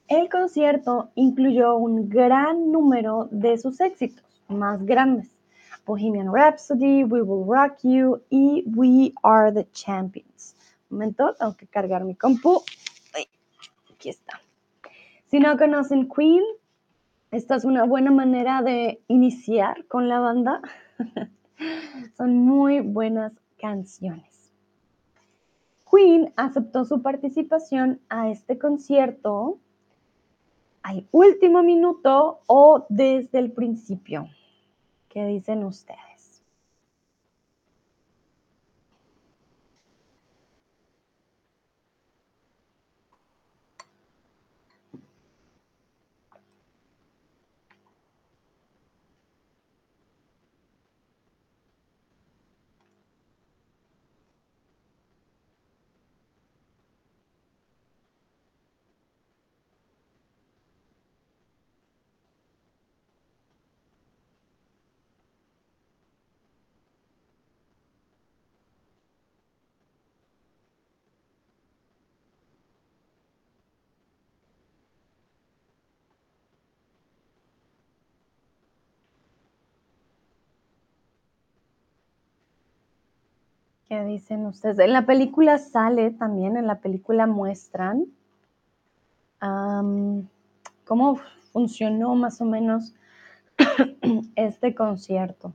El 0.08 0.30
concierto 0.30 1.12
incluyó 1.16 1.78
un 1.78 2.10
gran 2.10 2.72
número 2.72 3.30
de 3.32 3.58
sus 3.58 3.80
éxitos 3.80 4.26
más 4.50 4.86
grandes. 4.86 5.30
Bohemian 5.86 6.34
Rhapsody, 6.34 7.04
We 7.04 7.22
Will 7.22 7.48
Rock 7.48 7.80
You 7.84 8.22
y 8.30 8.64
We 8.68 9.14
Are 9.24 9.52
the 9.52 9.68
Champions. 9.72 10.56
Un 10.90 10.98
momento, 10.98 11.34
tengo 11.36 11.56
que 11.56 11.68
cargar 11.68 12.04
mi 12.04 12.16
compu. 12.16 12.62
aquí 13.94 14.10
está. 14.10 14.42
Si 15.28 15.40
no 15.40 15.58
conocen 15.58 16.10
Queen, 16.10 16.44
esta 17.32 17.56
es 17.56 17.64
una 17.64 17.86
buena 17.86 18.12
manera 18.12 18.62
de 18.62 19.02
iniciar 19.08 19.86
con 19.88 20.10
la 20.10 20.20
banda. 20.20 20.62
Son 22.18 22.38
muy 22.38 22.82
buenas 22.82 23.32
canciones. 23.58 24.31
Queen 25.92 26.34
aceptó 26.36 26.86
su 26.86 27.02
participación 27.02 28.00
a 28.10 28.30
este 28.30 28.58
concierto 28.58 29.60
al 30.84 31.08
último 31.12 31.64
minuto 31.64 32.42
o 32.48 32.86
desde 32.90 33.40
el 33.40 33.52
principio. 33.52 34.28
¿Qué 35.10 35.26
dicen 35.26 35.64
ustedes? 35.64 36.11
¿Qué 83.92 84.06
dicen 84.06 84.46
ustedes? 84.46 84.80
En 84.80 84.94
la 84.94 85.06
película 85.06 85.58
sale 85.58 86.12
también, 86.12 86.56
en 86.56 86.66
la 86.66 86.80
película 86.80 87.28
muestran 87.28 88.06
um, 89.42 90.26
cómo 90.86 91.20
funcionó 91.52 92.16
más 92.16 92.40
o 92.40 92.46
menos 92.46 92.94
este 94.38 94.74
concierto. 94.76 95.54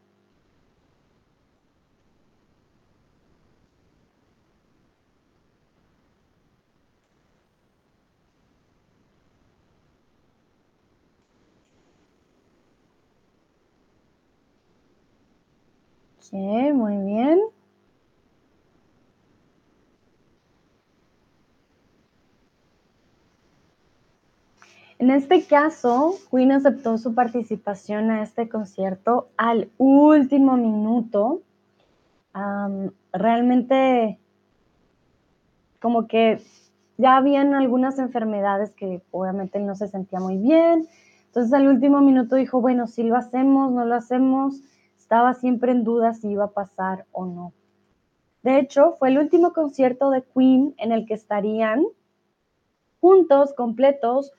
Muy 16.30 16.98
bien. 16.98 17.55
En 25.06 25.12
este 25.12 25.44
caso, 25.44 26.16
Queen 26.32 26.50
aceptó 26.50 26.98
su 26.98 27.14
participación 27.14 28.10
a 28.10 28.24
este 28.24 28.48
concierto 28.48 29.28
al 29.36 29.70
último 29.78 30.56
minuto. 30.56 31.42
realmente, 33.12 34.18
como 35.80 36.08
que 36.08 36.42
ya 36.98 37.18
habían 37.18 37.54
algunas 37.54 38.00
enfermedades 38.00 38.74
que 38.74 39.00
obviamente 39.12 39.58
él 39.58 39.66
no 39.66 39.76
se 39.76 39.86
sentía 39.86 40.18
muy 40.18 40.38
bien. 40.38 40.88
Entonces 41.26 41.52
al 41.52 41.68
último 41.68 42.00
minuto 42.00 42.34
dijo, 42.34 42.60
bueno, 42.60 42.88
si 42.88 43.04
lo 43.04 43.14
hacemos, 43.14 43.70
no 43.70 43.84
lo 43.84 43.94
hacemos. 43.94 44.60
Estaba 44.98 45.34
siempre 45.34 45.70
en 45.70 45.84
duda 45.84 46.14
si 46.14 46.30
iba 46.30 46.46
a 46.46 46.50
pasar 46.50 47.06
o 47.12 47.26
no. 47.26 47.52
De 48.42 48.58
hecho, 48.58 48.96
fue 48.98 49.10
el 49.10 49.18
último 49.18 49.52
concierto 49.52 50.10
de 50.10 50.24
Queen 50.24 50.74
en 50.78 50.90
el 50.90 51.06
que 51.06 51.14
estarían 51.14 51.84
juntos, 53.00 53.54
completos, 53.54 54.32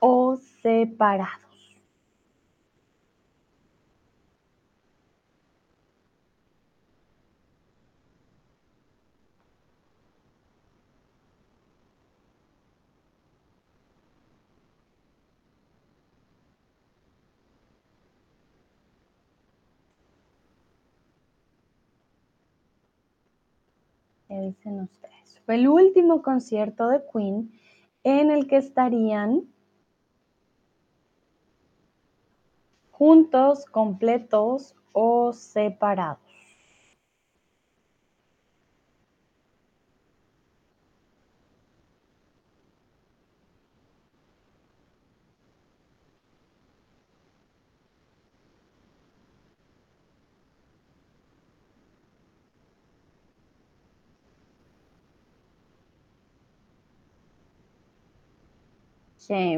o 0.00 0.36
separados. 0.62 1.46
¿Qué 24.28 24.40
dicen 24.40 24.80
ustedes? 24.80 25.40
Fue 25.46 25.54
el 25.54 25.68
último 25.68 26.20
concierto 26.20 26.88
de 26.88 27.00
Queen 27.12 27.52
en 28.02 28.30
el 28.30 28.48
que 28.48 28.56
estarían 28.56 29.44
juntos, 32.96 33.66
completos 33.66 34.74
o 34.92 35.34
separados. 35.34 36.18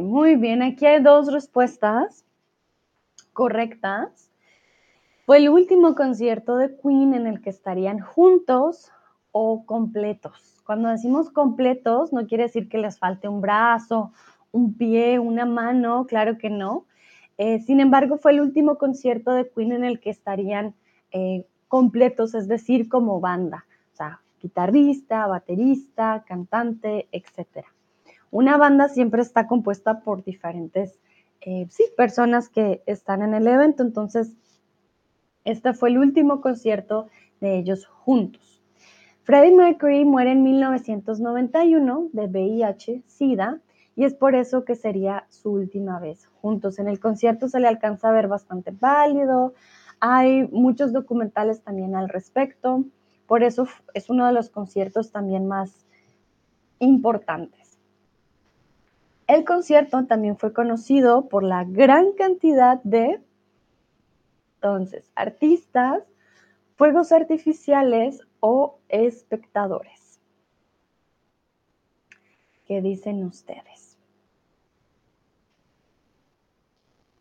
muy 0.01 0.35
bien, 0.37 0.63
aquí 0.63 0.87
hay 0.87 1.03
dos 1.03 1.31
respuestas 1.33 2.25
correctas. 3.39 4.33
Fue 5.25 5.37
el 5.37 5.49
último 5.49 5.95
concierto 5.95 6.57
de 6.57 6.77
Queen 6.77 7.15
en 7.15 7.29
el 7.29 7.41
que 7.41 7.51
estarían 7.51 8.01
juntos 8.01 8.91
o 9.31 9.65
completos. 9.65 10.61
Cuando 10.67 10.89
decimos 10.89 11.31
completos, 11.31 12.13
no 12.13 12.27
quiere 12.27 12.45
decir 12.45 12.69
que 12.69 12.79
les 12.79 12.99
falte 12.99 13.29
un 13.29 13.41
brazo, 13.41 14.11
un 14.51 14.75
pie, 14.75 15.21
una 15.21 15.47
mano, 15.47 16.05
claro 16.09 16.37
que 16.37 16.51
no. 16.51 16.87
Eh, 17.37 17.61
sin 17.61 17.79
embargo, 17.79 18.19
fue 18.19 18.33
el 18.33 18.41
último 18.41 18.77
concierto 18.77 19.31
de 19.31 19.49
Queen 19.49 19.71
en 19.71 19.85
el 19.85 20.01
que 20.01 20.11
estarían 20.11 20.75
eh, 21.13 21.47
completos, 21.69 22.35
es 22.35 22.49
decir, 22.49 22.89
como 22.89 23.21
banda, 23.21 23.67
o 23.93 23.97
sea, 23.97 24.21
guitarrista, 24.43 25.29
baterista, 25.29 26.25
cantante, 26.27 27.07
etcétera. 27.13 27.69
Una 28.33 28.57
banda 28.57 28.89
siempre 28.89 29.23
está 29.23 29.47
compuesta 29.47 30.01
por 30.01 30.25
diferentes, 30.25 30.99
eh, 31.41 31.67
sí, 31.71 31.85
personas 31.97 32.49
que 32.49 32.83
están 32.87 33.23
en 33.23 33.35
el 33.35 33.47
evento, 33.47 33.83
entonces 33.83 34.33
este 35.45 35.73
fue 35.73 35.91
el 35.91 35.99
último 35.99 36.41
concierto 36.41 37.09
de 37.41 37.59
ellos 37.59 37.87
juntos. 37.87 38.63
Freddie 39.23 39.55
Mercury 39.55 40.05
muere 40.05 40.33
en 40.33 40.43
1991 40.43 42.09
de 42.13 42.29
VIH-Sida 42.29 43.61
y 43.95 44.05
es 44.05 44.15
por 44.15 44.35
eso 44.35 44.65
que 44.65 44.75
sería 44.75 45.27
su 45.29 45.53
última 45.53 46.01
vez 46.01 46.27
juntos. 46.41 46.79
En 46.79 46.89
el 46.89 46.99
concierto 46.99 47.49
se 47.49 47.61
le 47.61 47.69
alcanza 47.69 48.09
a 48.09 48.13
ver 48.13 48.29
bastante 48.29 48.71
válido, 48.71 49.55
hay 50.01 50.47
muchos 50.49 50.93
documentales 50.93 51.63
también 51.63 51.95
al 51.95 52.09
respecto, 52.09 52.85
por 53.27 53.43
eso 53.43 53.69
es 53.95 54.09
uno 54.09 54.27
de 54.27 54.33
los 54.33 54.49
conciertos 54.51 55.13
también 55.13 55.47
más 55.47 55.85
importantes. 56.79 57.68
El 59.29 59.45
concierto 59.45 60.07
también 60.07 60.39
fue 60.39 60.55
conocido 60.55 61.29
por 61.29 61.45
la 61.45 61.63
gran 61.63 62.13
cantidad 62.13 62.83
de, 62.83 63.21
entonces, 64.55 65.13
artistas, 65.15 66.03
fuegos 66.77 67.13
artificiales 67.13 68.23
o 68.41 68.79
espectadores. 68.89 70.19
¿Qué 72.65 72.81
dicen 72.81 73.23
ustedes? 73.23 73.99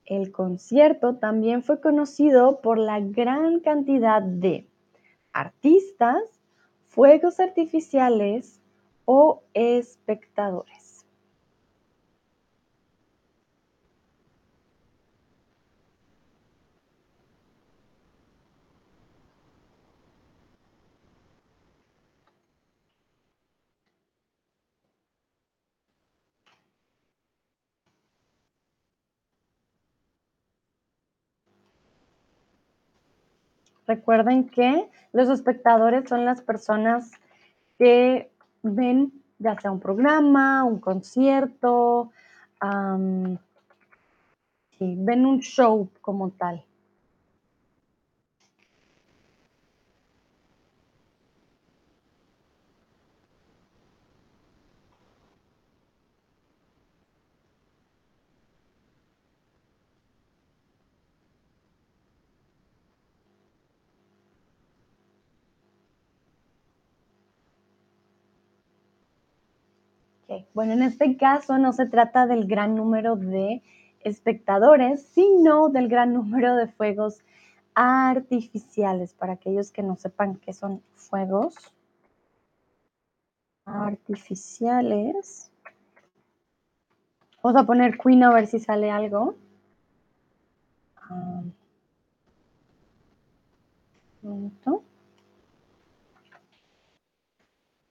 El 0.06 0.32
concierto 0.32 1.18
también 1.18 1.62
fue 1.62 1.82
conocido 1.82 2.62
por 2.62 2.78
la 2.78 3.02
gran 3.02 3.60
cantidad 3.60 4.22
de 4.22 4.66
artistas, 5.34 6.24
fuegos 6.86 7.42
artificiales 7.42 8.62
o 9.04 9.44
espectadores. 9.54 10.87
Recuerden 33.88 34.50
que 34.50 34.90
los 35.14 35.30
espectadores 35.30 36.10
son 36.10 36.26
las 36.26 36.42
personas 36.42 37.12
que 37.80 38.30
ven 38.62 39.14
ya 39.40 39.60
sea 39.60 39.72
un 39.72 39.80
programa, 39.80 40.64
un 40.64 40.80
concierto, 40.80 42.12
ven 44.80 45.26
un 45.26 45.40
show 45.40 45.90
como 46.02 46.32
tal. 46.32 46.64
Bueno, 70.54 70.74
en 70.74 70.82
este 70.82 71.16
caso 71.16 71.58
no 71.58 71.72
se 71.72 71.86
trata 71.86 72.28
del 72.28 72.48
gran 72.48 72.76
número 72.76 73.16
de 73.16 73.64
espectadores, 74.02 75.04
sino 75.04 75.70
del 75.70 75.88
gran 75.88 76.14
número 76.14 76.56
de 76.56 76.68
fuegos 76.68 77.24
artificiales. 77.74 79.14
Para 79.14 79.34
aquellos 79.34 79.72
que 79.72 79.84
no 79.84 79.96
sepan 79.96 80.36
qué 80.36 80.54
son 80.54 80.82
fuegos 80.96 81.56
artificiales. 83.66 85.52
Vamos 87.42 87.62
a 87.62 87.66
poner 87.66 87.98
Queen 87.98 88.24
a 88.24 88.34
ver 88.34 88.48
si 88.48 88.60
sale 88.60 88.92
algo. 88.92 89.36
Um, 91.10 91.54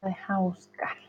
Deja 0.03 0.39
buscar 0.39 1.06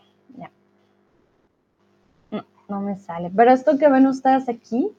no 2.70 2.82
me 2.82 2.98
sale. 2.98 3.32
Pero 3.36 3.52
esto 3.52 3.78
que 3.78 3.90
ven 3.90 4.08
ustedes 4.08 4.50
aquí 4.50 4.92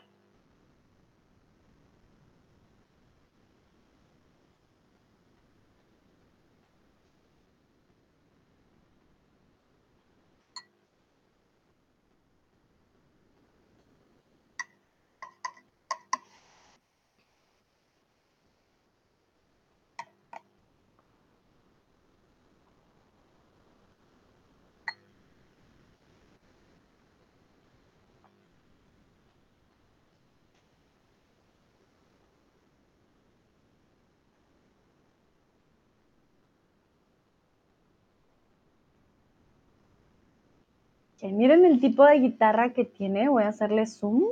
Miren 41.34 41.66
el 41.66 41.80
tipo 41.80 42.06
de 42.06 42.20
guitarra 42.20 42.74
que 42.74 42.86
tiene. 42.86 43.30
Voy 43.30 43.44
a 43.44 43.50
hacerle 43.50 43.86
zoom. 43.86 44.24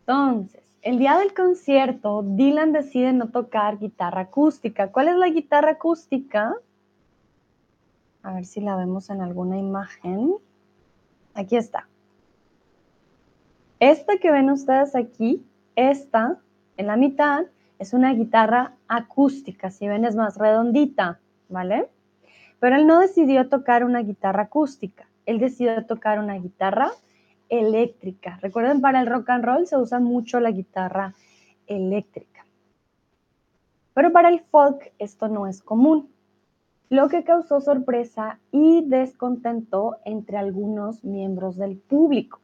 Entonces, 0.00 0.62
el 0.80 0.98
día 0.98 1.18
del 1.18 1.34
concierto, 1.34 2.22
Dylan 2.24 2.72
decide 2.72 3.12
no 3.12 3.28
tocar 3.28 3.78
guitarra 3.78 4.22
acústica. 4.22 4.90
¿Cuál 4.90 5.08
es 5.08 5.16
la 5.16 5.28
guitarra 5.28 5.72
acústica? 5.72 6.54
A 8.22 8.32
ver 8.32 8.46
si 8.46 8.60
la 8.60 8.74
vemos 8.76 9.10
en 9.10 9.20
alguna 9.20 9.58
imagen. 9.58 10.34
Aquí 11.34 11.56
está. 11.56 11.88
Esta 13.80 14.16
que 14.16 14.30
ven 14.30 14.50
ustedes 14.50 14.96
aquí, 14.96 15.44
esta 15.76 16.38
en 16.78 16.86
la 16.86 16.96
mitad, 16.96 17.44
es 17.78 17.92
una 17.92 18.12
guitarra 18.12 18.74
acústica, 18.88 19.70
si 19.70 19.86
ven 19.88 20.04
es 20.04 20.16
más 20.16 20.36
redondita, 20.36 21.20
¿vale? 21.48 21.88
Pero 22.60 22.76
él 22.76 22.86
no 22.86 23.00
decidió 23.00 23.48
tocar 23.48 23.84
una 23.84 24.00
guitarra 24.00 24.44
acústica, 24.44 25.08
él 25.26 25.38
decidió 25.38 25.86
tocar 25.86 26.18
una 26.18 26.34
guitarra 26.34 26.90
eléctrica. 27.48 28.38
Recuerden, 28.42 28.80
para 28.80 29.00
el 29.00 29.06
rock 29.06 29.30
and 29.30 29.44
roll 29.44 29.66
se 29.66 29.76
usa 29.76 30.00
mucho 30.00 30.40
la 30.40 30.50
guitarra 30.50 31.14
eléctrica. 31.66 32.44
Pero 33.94 34.12
para 34.12 34.28
el 34.28 34.40
folk 34.40 34.92
esto 34.98 35.28
no 35.28 35.46
es 35.46 35.62
común, 35.62 36.10
lo 36.90 37.08
que 37.08 37.24
causó 37.24 37.60
sorpresa 37.60 38.38
y 38.50 38.82
descontento 38.86 39.98
entre 40.04 40.38
algunos 40.38 41.04
miembros 41.04 41.56
del 41.56 41.76
público, 41.76 42.40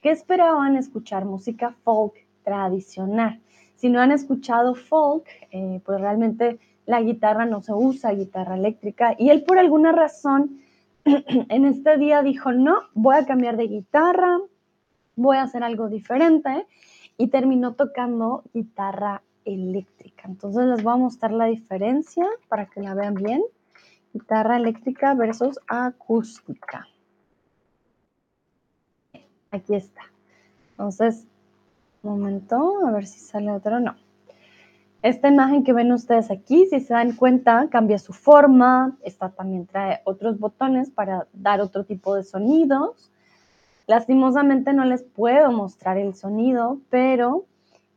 que 0.00 0.10
esperaban 0.10 0.76
escuchar 0.76 1.24
música 1.24 1.74
folk 1.82 2.14
tradicional. 2.44 3.40
Si 3.84 3.90
no 3.90 4.00
han 4.00 4.12
escuchado 4.12 4.74
folk, 4.74 5.26
eh, 5.50 5.78
pues 5.84 6.00
realmente 6.00 6.58
la 6.86 7.02
guitarra 7.02 7.44
no 7.44 7.60
se 7.60 7.74
usa, 7.74 8.12
guitarra 8.12 8.56
eléctrica, 8.56 9.14
y 9.18 9.28
él 9.28 9.44
por 9.44 9.58
alguna 9.58 9.92
razón 9.92 10.62
en 11.04 11.66
este 11.66 11.98
día 11.98 12.22
dijo, 12.22 12.50
no, 12.50 12.76
voy 12.94 13.16
a 13.16 13.26
cambiar 13.26 13.58
de 13.58 13.68
guitarra, 13.68 14.38
voy 15.16 15.36
a 15.36 15.42
hacer 15.42 15.62
algo 15.62 15.90
diferente, 15.90 16.66
y 17.18 17.26
terminó 17.26 17.74
tocando 17.74 18.44
guitarra 18.54 19.20
eléctrica. 19.44 20.28
Entonces 20.28 20.64
les 20.64 20.82
voy 20.82 20.94
a 20.94 20.96
mostrar 20.96 21.32
la 21.32 21.44
diferencia 21.44 22.24
para 22.48 22.64
que 22.64 22.80
la 22.80 22.94
vean 22.94 23.12
bien. 23.12 23.42
Guitarra 24.14 24.56
eléctrica 24.56 25.12
versus 25.12 25.60
acústica. 25.66 26.88
Aquí 29.50 29.74
está. 29.74 30.10
Entonces, 30.70 31.26
momento, 32.04 32.86
a 32.86 32.92
ver 32.92 33.06
si 33.06 33.18
sale 33.18 33.50
otro, 33.50 33.80
no. 33.80 33.96
Esta 35.04 35.28
imagen 35.28 35.64
que 35.64 35.74
ven 35.74 35.92
ustedes 35.92 36.30
aquí, 36.30 36.66
si 36.66 36.80
se 36.80 36.94
dan 36.94 37.14
cuenta, 37.14 37.68
cambia 37.70 37.98
su 37.98 38.14
forma. 38.14 38.96
Esta 39.02 39.28
también 39.28 39.66
trae 39.66 40.00
otros 40.04 40.38
botones 40.38 40.88
para 40.90 41.26
dar 41.34 41.60
otro 41.60 41.84
tipo 41.84 42.14
de 42.14 42.22
sonidos. 42.22 43.10
Lastimosamente 43.86 44.72
no 44.72 44.86
les 44.86 45.02
puedo 45.02 45.52
mostrar 45.52 45.98
el 45.98 46.14
sonido, 46.14 46.78
pero 46.88 47.44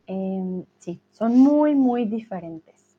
em, 0.06 0.64
sí, 0.80 1.00
son 1.12 1.38
muy, 1.38 1.74
muy 1.74 2.04
diferentes. 2.04 2.94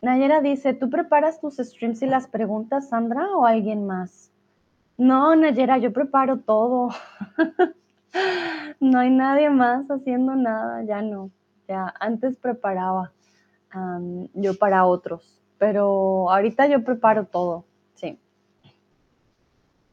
Nayera 0.00 0.40
dice, 0.40 0.74
¿tú 0.74 0.90
preparas 0.90 1.40
tus 1.40 1.58
streams 1.58 2.02
y 2.02 2.06
las 2.06 2.26
preguntas, 2.26 2.88
Sandra, 2.88 3.36
o 3.36 3.46
alguien 3.46 3.86
más? 3.86 4.32
No, 4.98 5.36
Nayera, 5.36 5.78
yo 5.78 5.92
preparo 5.92 6.38
todo. 6.38 6.90
No 8.80 8.98
hay 8.98 9.10
nadie 9.10 9.48
más 9.48 9.88
haciendo 9.90 10.34
nada, 10.34 10.82
ya 10.82 11.02
no. 11.02 11.30
Ya 11.68 11.94
antes 12.00 12.36
preparaba 12.36 13.12
yo 14.34 14.58
para 14.58 14.84
otros, 14.84 15.40
pero 15.56 16.30
ahorita 16.30 16.66
yo 16.66 16.84
preparo 16.84 17.24
todo, 17.24 17.64
sí. 17.94 18.18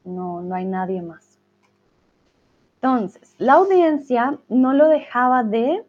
No, 0.03 0.41
no 0.41 0.55
hay 0.55 0.65
nadie 0.65 1.01
más. 1.01 1.39
Entonces, 2.75 3.35
la 3.37 3.53
audiencia 3.53 4.37
no 4.49 4.73
lo 4.73 4.87
dejaba 4.87 5.43
de 5.43 5.85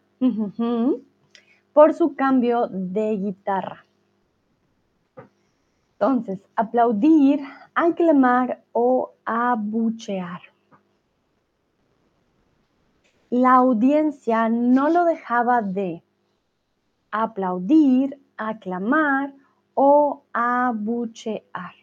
por 1.73 1.93
su 1.93 2.15
cambio 2.15 2.67
de 2.67 3.17
guitarra. 3.17 3.85
Entonces, 5.93 6.39
aplaudir, 6.55 7.41
aclamar 7.73 8.63
o 8.71 9.13
abuchear 9.25 10.50
la 13.31 13.55
audiencia 13.55 14.49
no 14.49 14.89
lo 14.89 15.05
dejaba 15.05 15.61
de 15.61 16.03
aplaudir, 17.11 18.21
aclamar 18.37 19.33
o 19.73 20.25
abuchear. 20.33 21.73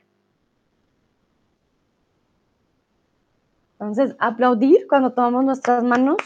Entonces, 3.72 4.14
aplaudir 4.18 4.86
cuando 4.88 5.14
tomamos 5.14 5.44
nuestras 5.44 5.82
manos, 5.82 6.18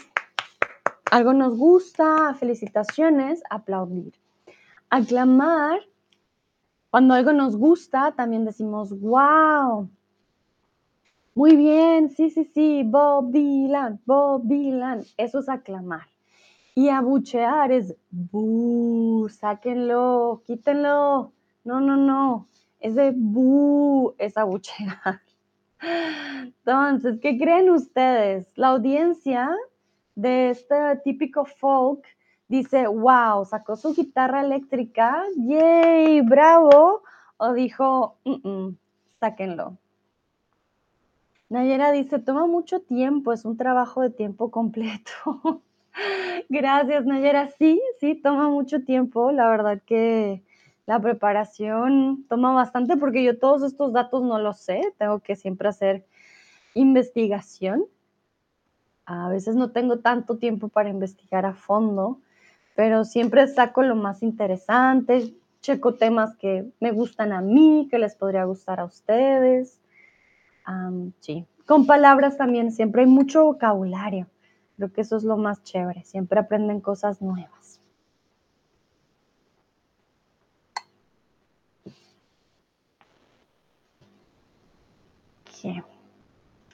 algo 1.09 1.31
nos 1.33 1.57
gusta, 1.57 2.33
felicitaciones, 2.33 3.41
aplaudir. 3.49 4.13
Aclamar, 4.89 5.79
cuando 6.91 7.13
algo 7.13 7.31
nos 7.31 7.55
gusta, 7.55 8.11
también 8.11 8.43
decimos, 8.43 8.99
wow, 8.99 9.89
muy 11.35 11.55
bien, 11.55 12.09
sí, 12.09 12.29
sí, 12.29 12.45
sí, 12.53 12.83
Bob 12.85 13.31
Dylan, 13.31 13.99
Bob 14.05 14.43
Dylan. 14.45 15.03
Eso 15.17 15.39
es 15.39 15.49
aclamar. 15.49 16.07
Y 16.75 16.89
abuchear 16.89 17.71
es, 17.71 17.95
bu, 18.11 19.29
sáquenlo, 19.29 20.41
quítenlo. 20.45 21.31
No, 21.63 21.79
no, 21.81 21.97
no. 21.97 22.47
Ese 22.79 23.13
bu 23.15 24.13
es 24.17 24.37
abuchear. 24.37 25.21
Entonces, 26.43 27.19
¿qué 27.19 27.37
creen 27.37 27.69
ustedes? 27.69 28.51
La 28.55 28.69
audiencia 28.69 29.49
de 30.15 30.51
este 30.51 30.75
típico 31.03 31.45
folk 31.45 32.05
dice, 32.47 32.87
wow, 32.87 33.45
sacó 33.45 33.75
su 33.75 33.93
guitarra 33.93 34.41
eléctrica, 34.41 35.23
yay, 35.35 36.21
bravo, 36.21 37.01
o 37.37 37.53
dijo, 37.53 38.17
sáquenlo. 39.19 39.77
Nayera 41.53 41.91
dice, 41.91 42.17
toma 42.17 42.47
mucho 42.47 42.79
tiempo, 42.79 43.31
es 43.31 43.45
un 43.45 43.57
trabajo 43.57 44.01
de 44.01 44.09
tiempo 44.09 44.49
completo. 44.49 45.61
Gracias, 46.49 47.05
Nayera. 47.05 47.47
Sí, 47.59 47.79
sí, 47.99 48.15
toma 48.15 48.49
mucho 48.49 48.83
tiempo. 48.83 49.31
La 49.31 49.47
verdad 49.47 49.79
que 49.85 50.41
la 50.87 50.99
preparación 50.99 52.25
toma 52.27 52.53
bastante 52.53 52.97
porque 52.97 53.23
yo 53.23 53.37
todos 53.37 53.61
estos 53.61 53.93
datos 53.93 54.23
no 54.23 54.39
los 54.39 54.57
sé. 54.61 54.81
Tengo 54.97 55.19
que 55.19 55.35
siempre 55.35 55.67
hacer 55.69 56.07
investigación. 56.73 57.85
A 59.05 59.29
veces 59.29 59.55
no 59.55 59.69
tengo 59.69 59.99
tanto 59.99 60.37
tiempo 60.37 60.69
para 60.69 60.89
investigar 60.89 61.45
a 61.45 61.53
fondo, 61.53 62.17
pero 62.75 63.05
siempre 63.05 63.47
saco 63.47 63.83
lo 63.83 63.95
más 63.95 64.23
interesante, 64.23 65.35
checo 65.61 65.93
temas 65.93 66.35
que 66.35 66.65
me 66.79 66.91
gustan 66.91 67.31
a 67.31 67.41
mí, 67.41 67.87
que 67.91 67.99
les 67.99 68.15
podría 68.15 68.45
gustar 68.45 68.79
a 68.79 68.85
ustedes 68.85 69.82
sí, 71.19 71.45
con 71.65 71.85
palabras 71.85 72.37
también, 72.37 72.71
siempre 72.71 73.01
hay 73.01 73.07
mucho 73.07 73.45
vocabulario. 73.45 74.27
Creo 74.77 74.91
que 74.91 75.01
eso 75.01 75.17
es 75.17 75.23
lo 75.23 75.37
más 75.37 75.63
chévere, 75.63 76.03
siempre 76.03 76.39
aprenden 76.39 76.81
cosas 76.81 77.21
nuevas. 77.21 77.79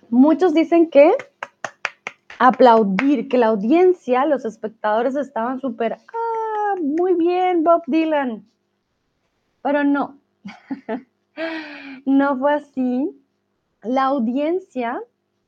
Muchos 0.09 0.55
dicen 0.55 0.89
que 0.89 1.11
aplaudir, 2.39 3.27
que 3.27 3.37
la 3.37 3.47
audiencia, 3.47 4.25
los 4.25 4.43
espectadores 4.43 5.15
estaban 5.15 5.59
súper 5.59 5.97
muy 6.81 7.13
bien, 7.13 7.63
Bob 7.63 7.83
Dylan. 7.87 8.45
Pero 9.61 9.83
no, 9.83 10.17
no 12.05 12.37
fue 12.39 12.53
así. 12.53 13.15
La 13.83 14.05
audiencia 14.05 15.01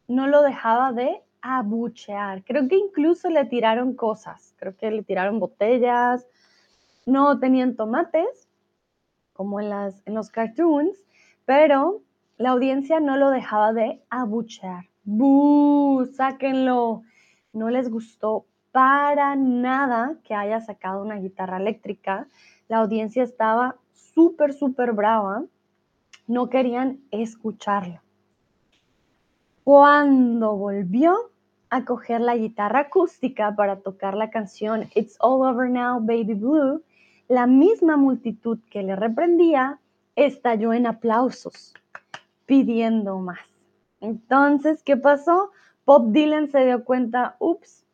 no 0.08 0.26
lo 0.26 0.42
dejaba 0.42 0.94
de 0.94 1.22
abuchear. 1.42 2.46
Creo 2.46 2.70
que 2.70 2.78
incluso 2.78 3.30
le 3.30 3.44
tiraron 3.44 3.94
cosas. 3.94 4.56
Creo 4.58 4.78
que 4.78 4.90
le 4.90 5.04
tiraron 5.04 5.40
botellas. 5.40 6.26
No 7.06 7.40
tenían 7.40 7.76
tomates, 7.76 8.48
como 9.34 9.60
en, 9.60 9.70
los 10.06 10.30
cartoons, 10.30 10.98
pero 11.44 12.04
la 12.38 12.52
audiencia 12.52 13.02
no 13.02 13.18
lo 13.18 13.32
dejaba 13.32 13.74
de 13.74 14.02
abuchear. 14.10 14.86
¡Bú! 15.04 16.08
¡Sáquenlo! 16.14 17.02
No 17.52 17.70
les 17.70 17.90
gustó 17.90 18.46
para 18.72 19.36
nada 19.36 20.16
que 20.24 20.36
haya 20.36 20.62
sacado 20.62 21.02
una 21.02 21.16
guitarra 21.16 21.58
eléctrica. 21.58 22.30
La 22.70 22.78
audiencia 22.78 23.24
estaba 23.24 23.76
súper, 23.92 24.54
súper 24.54 24.94
brava. 24.94 25.44
No 26.28 26.50
querían 26.50 27.02
escucharlo. 27.12 28.00
Cuando 29.64 30.56
volvió 30.56 31.32
a 31.70 31.86
coger 31.86 32.20
la 32.20 32.36
guitarra 32.36 32.80
acústica 32.80 33.56
para 33.56 33.80
tocar 33.80 34.16
la 34.16 34.32
canción 34.32 34.90
It's 34.96 35.18
All 35.20 35.48
Over 35.48 35.70
Now, 35.70 36.00
Baby 36.00 36.34
Blue, 36.34 36.84
la 37.28 37.46
misma 37.46 37.96
multitud 37.96 38.58
que 38.72 38.82
le 38.82 38.96
reprendía 38.96 39.80
estalló 40.16 40.74
en 40.74 40.88
aplausos, 40.88 41.76
pidiendo 42.48 43.20
más. 43.20 43.40
Entonces, 44.00 44.82
¿qué 44.82 44.98
pasó? 44.98 45.52
Bob 45.86 46.12
Dylan 46.12 46.50
se 46.50 46.66
dio 46.66 46.84
cuenta, 46.84 47.36
ups, 47.38 47.86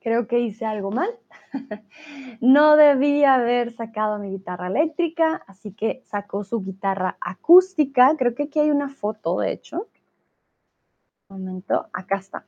creo 0.00 0.26
que 0.26 0.40
hice 0.40 0.66
algo 0.66 0.90
mal. 0.90 1.10
no 2.40 2.76
debía 2.76 3.34
haber 3.34 3.72
sacado 3.72 4.18
mi 4.18 4.30
guitarra 4.30 4.66
eléctrica, 4.66 5.44
así 5.46 5.72
que 5.72 6.02
sacó 6.04 6.42
su 6.42 6.62
guitarra 6.62 7.16
acústica. 7.20 8.16
Creo 8.18 8.34
que 8.34 8.44
aquí 8.44 8.58
hay 8.58 8.70
una 8.70 8.88
foto, 8.88 9.38
de 9.38 9.52
hecho. 9.52 9.86
Momento, 11.28 11.86
acá 11.92 12.16
está. 12.16 12.44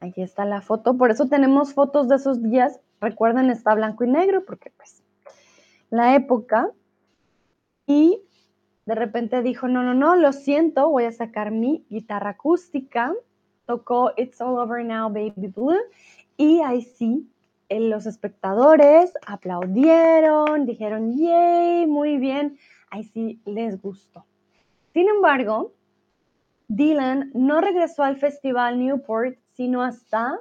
Aquí 0.00 0.22
está 0.22 0.44
la 0.44 0.62
foto. 0.62 0.96
Por 0.96 1.10
eso 1.10 1.28
tenemos 1.28 1.74
fotos 1.74 2.08
de 2.08 2.16
esos 2.16 2.42
días. 2.42 2.80
Recuerden, 3.00 3.50
está 3.50 3.74
blanco 3.74 4.04
y 4.04 4.08
negro, 4.08 4.44
porque 4.44 4.70
pues 4.76 5.02
la 5.90 6.14
época. 6.14 6.70
Y 7.86 8.22
de 8.86 8.94
repente 8.94 9.42
dijo, 9.42 9.68
no, 9.68 9.82
no, 9.82 9.94
no, 9.94 10.16
lo 10.16 10.32
siento, 10.32 10.88
voy 10.90 11.04
a 11.04 11.12
sacar 11.12 11.50
mi 11.50 11.84
guitarra 11.88 12.30
acústica 12.30 13.14
tocó 13.70 14.10
It's 14.16 14.40
All 14.40 14.58
Over 14.58 14.84
Now, 14.84 15.08
Baby 15.10 15.46
Blue, 15.46 15.78
y 16.36 16.60
ahí 16.62 16.82
sí, 16.82 17.30
los 17.68 18.04
espectadores 18.04 19.12
aplaudieron, 19.24 20.66
dijeron, 20.66 21.16
yay, 21.16 21.86
muy 21.86 22.16
bien, 22.16 22.58
ahí 22.90 23.04
sí 23.04 23.40
les 23.44 23.80
gustó. 23.80 24.24
Sin 24.92 25.08
embargo, 25.08 25.70
Dylan 26.70 27.30
no 27.34 27.60
regresó 27.60 28.02
al 28.02 28.16
Festival 28.16 28.78
Newport, 28.78 29.36
sino 29.52 29.82
hasta 29.82 30.40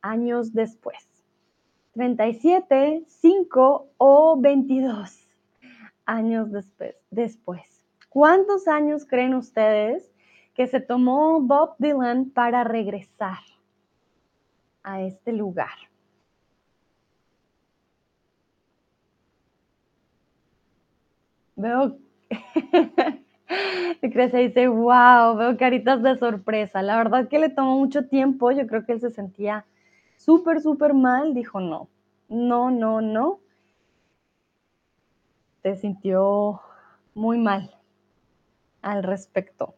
años 0.00 0.52
después. 0.52 1.08
37, 1.92 3.04
5 3.06 3.88
o 3.98 4.40
22 4.40 5.28
años 6.06 6.52
después. 6.52 6.94
después. 7.10 7.84
¿Cuántos 8.08 8.68
años 8.68 9.04
creen 9.04 9.34
ustedes 9.34 10.10
que 10.54 10.66
se 10.66 10.80
tomó 10.80 11.40
Bob 11.40 11.74
Dylan 11.78 12.30
para 12.30 12.64
regresar 12.64 13.38
a 14.88 15.02
este 15.02 15.32
lugar. 15.32 15.76
Veo, 21.56 21.98
Crece 24.00 24.38
dice, 24.38 24.68
wow, 24.68 25.36
veo 25.36 25.56
caritas 25.56 26.02
de 26.02 26.18
sorpresa. 26.18 26.82
La 26.82 26.96
verdad 26.96 27.28
que 27.28 27.38
le 27.38 27.48
tomó 27.48 27.78
mucho 27.78 28.06
tiempo, 28.06 28.50
yo 28.50 28.66
creo 28.66 28.84
que 28.84 28.92
él 28.92 29.00
se 29.00 29.10
sentía 29.10 29.64
súper, 30.16 30.60
súper 30.60 30.94
mal. 30.94 31.34
Dijo, 31.34 31.60
no, 31.60 31.88
no, 32.28 32.70
no, 32.70 33.00
no. 33.00 33.40
Se 35.62 35.76
sintió 35.76 36.60
muy 37.14 37.38
mal 37.38 37.74
al 38.82 39.02
respecto. 39.02 39.74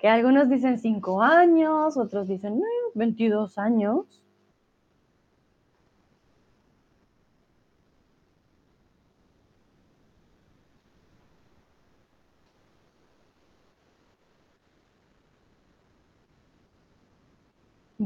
que 0.00 0.08
algunos 0.08 0.48
dicen 0.48 0.78
5 0.78 1.22
años, 1.22 1.98
otros 1.98 2.26
dicen 2.26 2.62
22 2.94 3.58
años. 3.58 4.06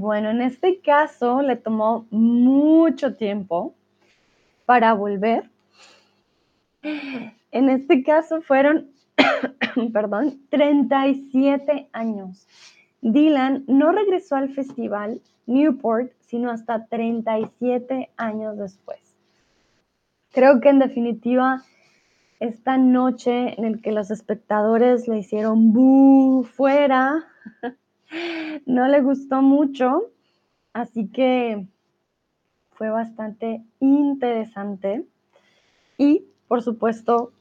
Bueno, 0.04 0.28
en 0.28 0.42
este 0.42 0.82
caso 0.82 1.40
le 1.40 1.56
tomó 1.56 2.06
mucho 2.10 3.14
tiempo 3.16 3.74
para 4.66 4.92
volver. 4.92 5.48
En 6.82 7.70
este 7.70 8.02
caso 8.02 8.42
fueron 8.42 8.90
perdón, 9.94 10.42
37 10.50 11.88
años. 11.94 12.46
Dylan 13.00 13.64
no 13.66 13.92
regresó 13.92 14.36
al 14.36 14.50
festival 14.50 15.22
Newport, 15.46 16.12
sino 16.20 16.50
hasta 16.50 16.84
37 16.84 18.10
años 18.18 18.58
después. 18.58 19.00
Creo 20.32 20.60
que 20.60 20.68
en 20.68 20.80
definitiva, 20.80 21.62
esta 22.40 22.76
noche 22.76 23.58
en 23.58 23.64
el 23.64 23.80
que 23.80 23.92
los 23.92 24.10
espectadores 24.10 25.08
le 25.08 25.20
hicieron 25.20 25.72
fuera, 26.44 27.24
no 28.66 28.88
le 28.88 29.00
gustó 29.00 29.42
mucho, 29.42 30.10
así 30.72 31.08
que 31.08 31.66
fue 32.72 32.90
bastante 32.90 33.62
interesante 33.80 35.04
y, 35.96 36.24
por 36.48 36.62
supuesto, 36.62 37.32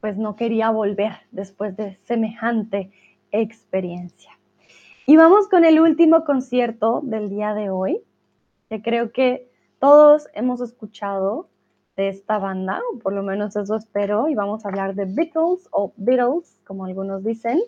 pues 0.00 0.16
no 0.18 0.36
quería 0.36 0.70
volver 0.70 1.12
después 1.30 1.76
de 1.76 1.98
semejante 2.04 2.90
experiencia. 3.32 4.38
Y 5.06 5.16
vamos 5.16 5.48
con 5.48 5.64
el 5.64 5.80
último 5.80 6.24
concierto 6.24 7.00
del 7.02 7.30
día 7.30 7.54
de 7.54 7.70
hoy, 7.70 8.00
que 8.68 8.82
creo 8.82 9.12
que 9.12 9.50
todos 9.78 10.28
hemos 10.34 10.60
escuchado 10.60 11.48
de 11.96 12.08
esta 12.08 12.38
banda, 12.38 12.80
o 12.92 12.98
por 12.98 13.12
lo 13.12 13.22
menos 13.22 13.56
eso 13.56 13.76
espero, 13.76 14.28
y 14.28 14.34
vamos 14.34 14.64
a 14.64 14.68
hablar 14.68 14.94
de 14.94 15.04
Beatles 15.04 15.68
o 15.70 15.92
Beatles, 15.96 16.56
como 16.66 16.84
algunos 16.84 17.22
dicen. 17.22 17.60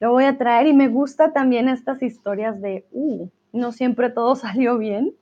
lo 0.00 0.12
voy 0.12 0.24
a 0.24 0.38
traer 0.38 0.66
y 0.66 0.72
me 0.72 0.88
gusta 0.88 1.32
también 1.32 1.68
estas 1.68 2.02
historias 2.02 2.60
de, 2.60 2.86
uh, 2.92 3.28
no 3.52 3.72
siempre 3.72 4.10
todo 4.10 4.36
salió 4.36 4.78
bien. 4.78 5.14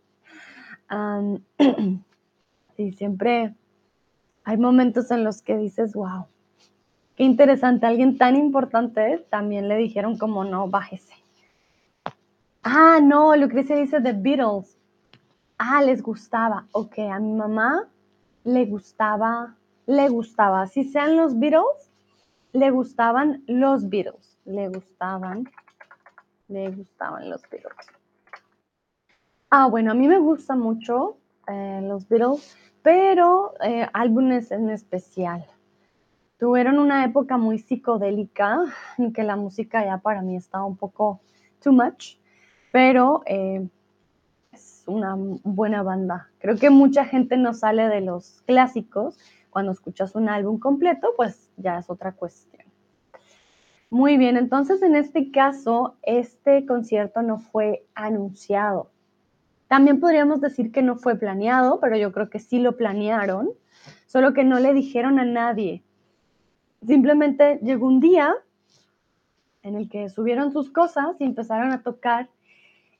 sí, 2.76 2.92
siempre 2.96 3.54
hay 4.44 4.56
momentos 4.56 5.10
en 5.10 5.24
los 5.24 5.42
que 5.42 5.56
dices, 5.56 5.94
wow, 5.94 6.26
Qué 7.16 7.24
interesante, 7.24 7.86
alguien 7.86 8.16
tan 8.16 8.36
importante 8.36 9.26
también 9.28 9.68
le 9.68 9.76
dijeron 9.76 10.16
como 10.16 10.44
no, 10.44 10.68
bájese. 10.68 11.14
Ah, 12.62 13.00
no, 13.02 13.36
Lucrecia 13.36 13.76
dice 13.76 14.00
The 14.00 14.12
Beatles. 14.12 14.78
Ah, 15.58 15.82
les 15.82 16.02
gustaba. 16.02 16.66
Ok, 16.72 16.98
a 17.00 17.18
mi 17.18 17.32
mamá 17.32 17.88
le 18.44 18.64
gustaba, 18.66 19.54
le 19.86 20.08
gustaba. 20.08 20.66
Si 20.66 20.84
sean 20.84 21.16
los 21.16 21.38
Beatles, 21.38 21.90
le 22.52 22.70
gustaban 22.70 23.42
los 23.46 23.88
Beatles. 23.88 24.38
Le 24.44 24.68
gustaban, 24.68 25.50
le 26.48 26.70
gustaban 26.70 27.28
los 27.28 27.42
Beatles. 27.50 27.86
Ah, 29.50 29.66
bueno, 29.66 29.90
a 29.90 29.94
mí 29.94 30.08
me 30.08 30.18
gusta 30.18 30.54
mucho 30.54 31.16
eh, 31.46 31.80
los 31.82 32.08
Beatles, 32.08 32.56
pero 32.82 33.54
eh, 33.62 33.86
álbumes 33.92 34.50
en 34.50 34.70
especial. 34.70 35.44
Tuvieron 36.42 36.80
una 36.80 37.04
época 37.04 37.36
muy 37.36 37.60
psicodélica 37.60 38.64
en 38.98 39.12
que 39.12 39.22
la 39.22 39.36
música 39.36 39.84
ya 39.84 39.98
para 39.98 40.22
mí 40.22 40.34
estaba 40.34 40.64
un 40.64 40.76
poco 40.76 41.20
too 41.62 41.72
much, 41.72 42.16
pero 42.72 43.22
eh, 43.26 43.68
es 44.50 44.82
una 44.88 45.14
buena 45.16 45.84
banda. 45.84 46.30
Creo 46.40 46.56
que 46.56 46.68
mucha 46.68 47.04
gente 47.04 47.36
no 47.36 47.54
sale 47.54 47.86
de 47.86 48.00
los 48.00 48.42
clásicos. 48.44 49.20
Cuando 49.50 49.70
escuchas 49.70 50.16
un 50.16 50.28
álbum 50.28 50.58
completo, 50.58 51.10
pues 51.16 51.48
ya 51.58 51.78
es 51.78 51.88
otra 51.88 52.10
cuestión. 52.10 52.66
Muy 53.88 54.16
bien, 54.16 54.36
entonces 54.36 54.82
en 54.82 54.96
este 54.96 55.30
caso, 55.30 55.94
este 56.02 56.66
concierto 56.66 57.22
no 57.22 57.38
fue 57.38 57.86
anunciado. 57.94 58.90
También 59.68 60.00
podríamos 60.00 60.40
decir 60.40 60.72
que 60.72 60.82
no 60.82 60.96
fue 60.96 61.14
planeado, 61.14 61.78
pero 61.78 61.96
yo 61.96 62.10
creo 62.10 62.30
que 62.30 62.40
sí 62.40 62.58
lo 62.58 62.76
planearon, 62.76 63.50
solo 64.08 64.34
que 64.34 64.42
no 64.42 64.58
le 64.58 64.74
dijeron 64.74 65.20
a 65.20 65.24
nadie. 65.24 65.84
Simplemente 66.86 67.58
llegó 67.62 67.86
un 67.86 68.00
día 68.00 68.34
en 69.62 69.76
el 69.76 69.88
que 69.88 70.08
subieron 70.08 70.52
sus 70.52 70.70
cosas 70.70 71.16
y 71.20 71.24
empezaron 71.24 71.72
a 71.72 71.82
tocar 71.82 72.28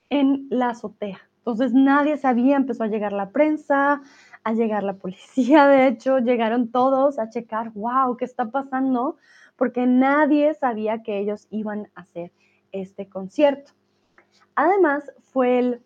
en 0.09 0.47
la 0.49 0.69
azotea. 0.69 1.19
Entonces 1.39 1.73
nadie 1.73 2.17
sabía, 2.17 2.55
empezó 2.55 2.83
a 2.83 2.87
llegar 2.87 3.11
la 3.11 3.31
prensa, 3.31 4.01
a 4.43 4.53
llegar 4.53 4.83
la 4.83 4.93
policía, 4.93 5.67
de 5.67 5.87
hecho, 5.87 6.19
llegaron 6.19 6.69
todos 6.69 7.19
a 7.19 7.29
checar, 7.29 7.71
wow, 7.71 8.15
¿qué 8.15 8.25
está 8.25 8.49
pasando? 8.49 9.17
Porque 9.57 9.85
nadie 9.85 10.53
sabía 10.53 11.03
que 11.03 11.19
ellos 11.19 11.47
iban 11.49 11.89
a 11.95 12.01
hacer 12.01 12.31
este 12.71 13.09
concierto. 13.09 13.73
Además, 14.55 15.11
fue 15.21 15.59
el 15.59 15.81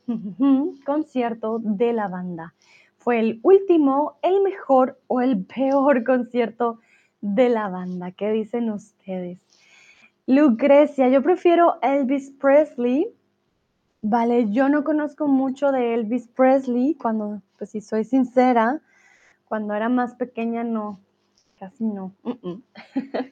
concierto 0.85 1.59
de 1.61 1.93
la 1.93 2.07
banda. 2.07 2.53
Fue 2.97 3.19
el 3.19 3.39
último, 3.43 4.17
el 4.21 4.41
mejor 4.41 4.99
o 5.07 5.21
el 5.21 5.45
peor 5.45 6.03
concierto 6.05 6.79
de 7.21 7.49
la 7.49 7.69
banda. 7.69 8.11
¿Qué 8.11 8.31
dicen 8.31 8.69
ustedes? 8.69 9.39
Lucrecia, 10.25 11.07
yo 11.09 11.23
prefiero 11.23 11.79
Elvis 11.81 12.31
Presley. 12.31 13.07
Vale, 14.01 14.51
yo 14.51 14.69
no 14.69 14.83
conozco 14.83 15.27
mucho 15.27 15.71
de 15.71 15.93
Elvis 15.93 16.27
Presley, 16.27 16.95
cuando, 16.95 17.41
pues 17.57 17.71
si 17.71 17.81
soy 17.81 18.03
sincera, 18.03 18.81
cuando 19.47 19.73
era 19.73 19.89
más 19.89 20.15
pequeña 20.15 20.63
no, 20.63 20.99
casi 21.59 21.85
no. 21.85 22.13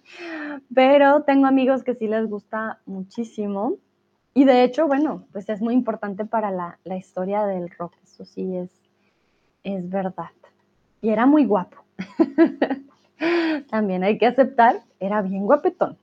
Pero 0.74 1.24
tengo 1.24 1.46
amigos 1.46 1.84
que 1.84 1.96
sí 1.96 2.08
les 2.08 2.28
gusta 2.30 2.80
muchísimo. 2.86 3.78
Y 4.34 4.44
de 4.46 4.64
hecho, 4.64 4.88
bueno, 4.88 5.28
pues 5.32 5.48
es 5.50 5.62
muy 5.62 5.74
importante 5.74 6.26
para 6.26 6.52
la, 6.52 6.80
la 6.84 6.98
historia 6.98 7.46
del 7.46 7.70
rock, 7.70 7.94
eso 8.04 8.26
sí 8.26 8.56
es, 8.56 8.70
es 9.64 9.90
verdad. 9.90 10.32
Y 11.02 11.10
era 11.10 11.26
muy 11.26 11.46
guapo. 11.46 11.78
También 13.70 14.04
hay 14.04 14.18
que 14.18 14.26
aceptar, 14.26 14.84
era 15.00 15.22
bien 15.22 15.46
guapetón. 15.46 15.98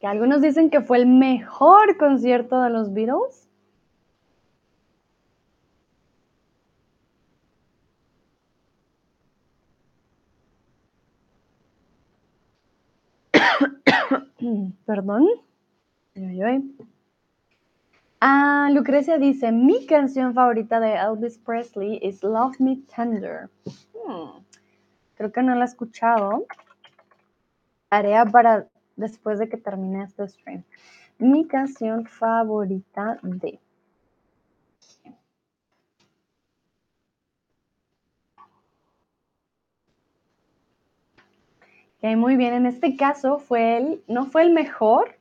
Que 0.00 0.06
algunos 0.06 0.42
dicen 0.42 0.70
que 0.70 0.80
fue 0.82 0.98
el 0.98 1.06
mejor 1.06 1.96
concierto 1.96 2.60
de 2.60 2.70
los 2.70 2.92
Beatles. 2.92 3.48
Perdón. 14.86 15.26
Ah, 18.26 18.70
Lucrecia 18.72 19.18
dice, 19.18 19.52
mi 19.52 19.84
canción 19.84 20.32
favorita 20.32 20.80
de 20.80 20.94
Elvis 20.94 21.36
Presley 21.36 21.98
es 22.00 22.22
Love 22.22 22.58
Me 22.58 22.78
Tender. 22.96 23.50
Hmm, 23.92 24.42
creo 25.14 25.30
que 25.30 25.42
no 25.42 25.54
la 25.54 25.66
he 25.66 25.68
escuchado. 25.68 26.46
Tarea 27.90 28.24
para 28.24 28.66
después 28.96 29.38
de 29.38 29.50
que 29.50 29.58
termine 29.58 30.04
este 30.04 30.26
stream. 30.26 30.64
Mi 31.18 31.46
canción 31.46 32.06
favorita 32.06 33.18
de... 33.22 33.60
Ok, 41.98 42.16
muy 42.16 42.36
bien, 42.36 42.54
en 42.54 42.64
este 42.64 42.96
caso 42.96 43.38
fue 43.38 43.76
el, 43.76 44.02
no 44.08 44.24
fue 44.24 44.44
el 44.44 44.54
mejor, 44.54 45.14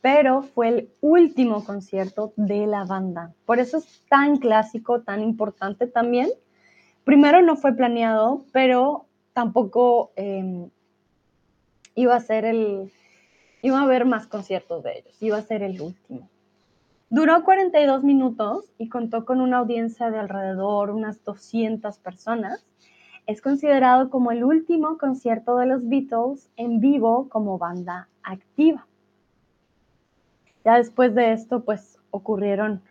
pero 0.00 0.42
fue 0.42 0.68
el 0.68 0.90
último 1.00 1.64
concierto 1.64 2.32
de 2.36 2.66
la 2.66 2.84
banda. 2.84 3.34
Por 3.44 3.58
eso 3.58 3.78
es 3.78 4.02
tan 4.08 4.38
clásico, 4.38 5.02
tan 5.02 5.22
importante 5.22 5.86
también. 5.86 6.30
Primero 7.04 7.42
no 7.42 7.56
fue 7.56 7.72
planeado, 7.72 8.44
pero 8.52 9.06
tampoco 9.32 10.12
em, 10.16 10.70
iba 11.94 12.14
a 12.14 12.20
ser 12.20 12.44
el, 12.44 12.90
iba 13.62 13.78
a 13.78 13.82
haber 13.82 14.04
más 14.04 14.26
conciertos 14.26 14.82
de 14.82 14.98
ellos, 14.98 15.22
iba 15.22 15.36
a 15.36 15.42
ser 15.42 15.62
el 15.62 15.80
último. 15.80 16.28
Duró 17.10 17.42
42 17.42 18.04
minutos 18.04 18.66
y 18.78 18.88
contó 18.88 19.24
con 19.24 19.40
una 19.40 19.58
audiencia 19.58 20.10
de 20.10 20.18
alrededor 20.18 20.90
unas 20.90 21.24
200 21.24 21.98
personas. 21.98 22.64
Es 23.26 23.42
considerado 23.42 24.10
como 24.10 24.30
el 24.30 24.44
último 24.44 24.96
concierto 24.96 25.56
de 25.56 25.66
los 25.66 25.88
Beatles 25.88 26.48
en 26.56 26.80
vivo 26.80 27.28
como 27.28 27.58
banda 27.58 28.08
activa. 28.22 28.86
Ya 30.64 30.76
después 30.76 31.14
de 31.14 31.32
esto, 31.32 31.64
pues 31.64 31.98
ocurrieron 32.10 32.82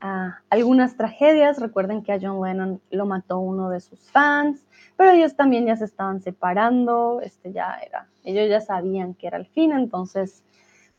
ah, 0.00 0.40
algunas 0.50 0.96
tragedias. 0.96 1.60
Recuerden 1.60 2.02
que 2.02 2.12
a 2.12 2.18
John 2.20 2.42
Lennon 2.42 2.80
lo 2.90 3.06
mató 3.06 3.38
uno 3.38 3.68
de 3.70 3.80
sus 3.80 4.00
fans, 4.10 4.64
pero 4.96 5.10
ellos 5.10 5.36
también 5.36 5.66
ya 5.66 5.76
se 5.76 5.84
estaban 5.84 6.20
separando. 6.20 7.20
Este 7.22 7.52
ya 7.52 7.78
era, 7.86 8.08
ellos 8.24 8.48
ya 8.48 8.60
sabían 8.60 9.14
que 9.14 9.26
era 9.26 9.36
el 9.36 9.46
fin, 9.46 9.72
entonces, 9.72 10.42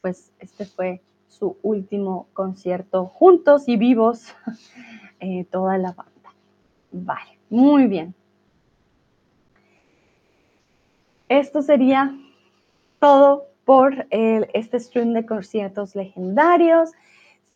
pues 0.02 0.32
este 0.40 0.66
fue 0.66 1.02
su 1.28 1.58
último 1.62 2.28
concierto 2.34 3.06
juntos 3.06 3.68
y 3.68 3.78
vivos, 3.78 4.36
eh, 5.20 5.46
toda 5.52 5.78
la 5.78 5.92
banda. 5.92 6.34
Vale, 6.92 7.40
muy 7.50 7.88
bien. 7.88 8.14
Esto 11.30 11.62
sería 11.62 12.16
todo 13.00 13.48
por 13.68 14.08
este 14.10 14.80
stream 14.80 15.12
de 15.12 15.26
conciertos 15.26 15.94
legendarios. 15.94 16.92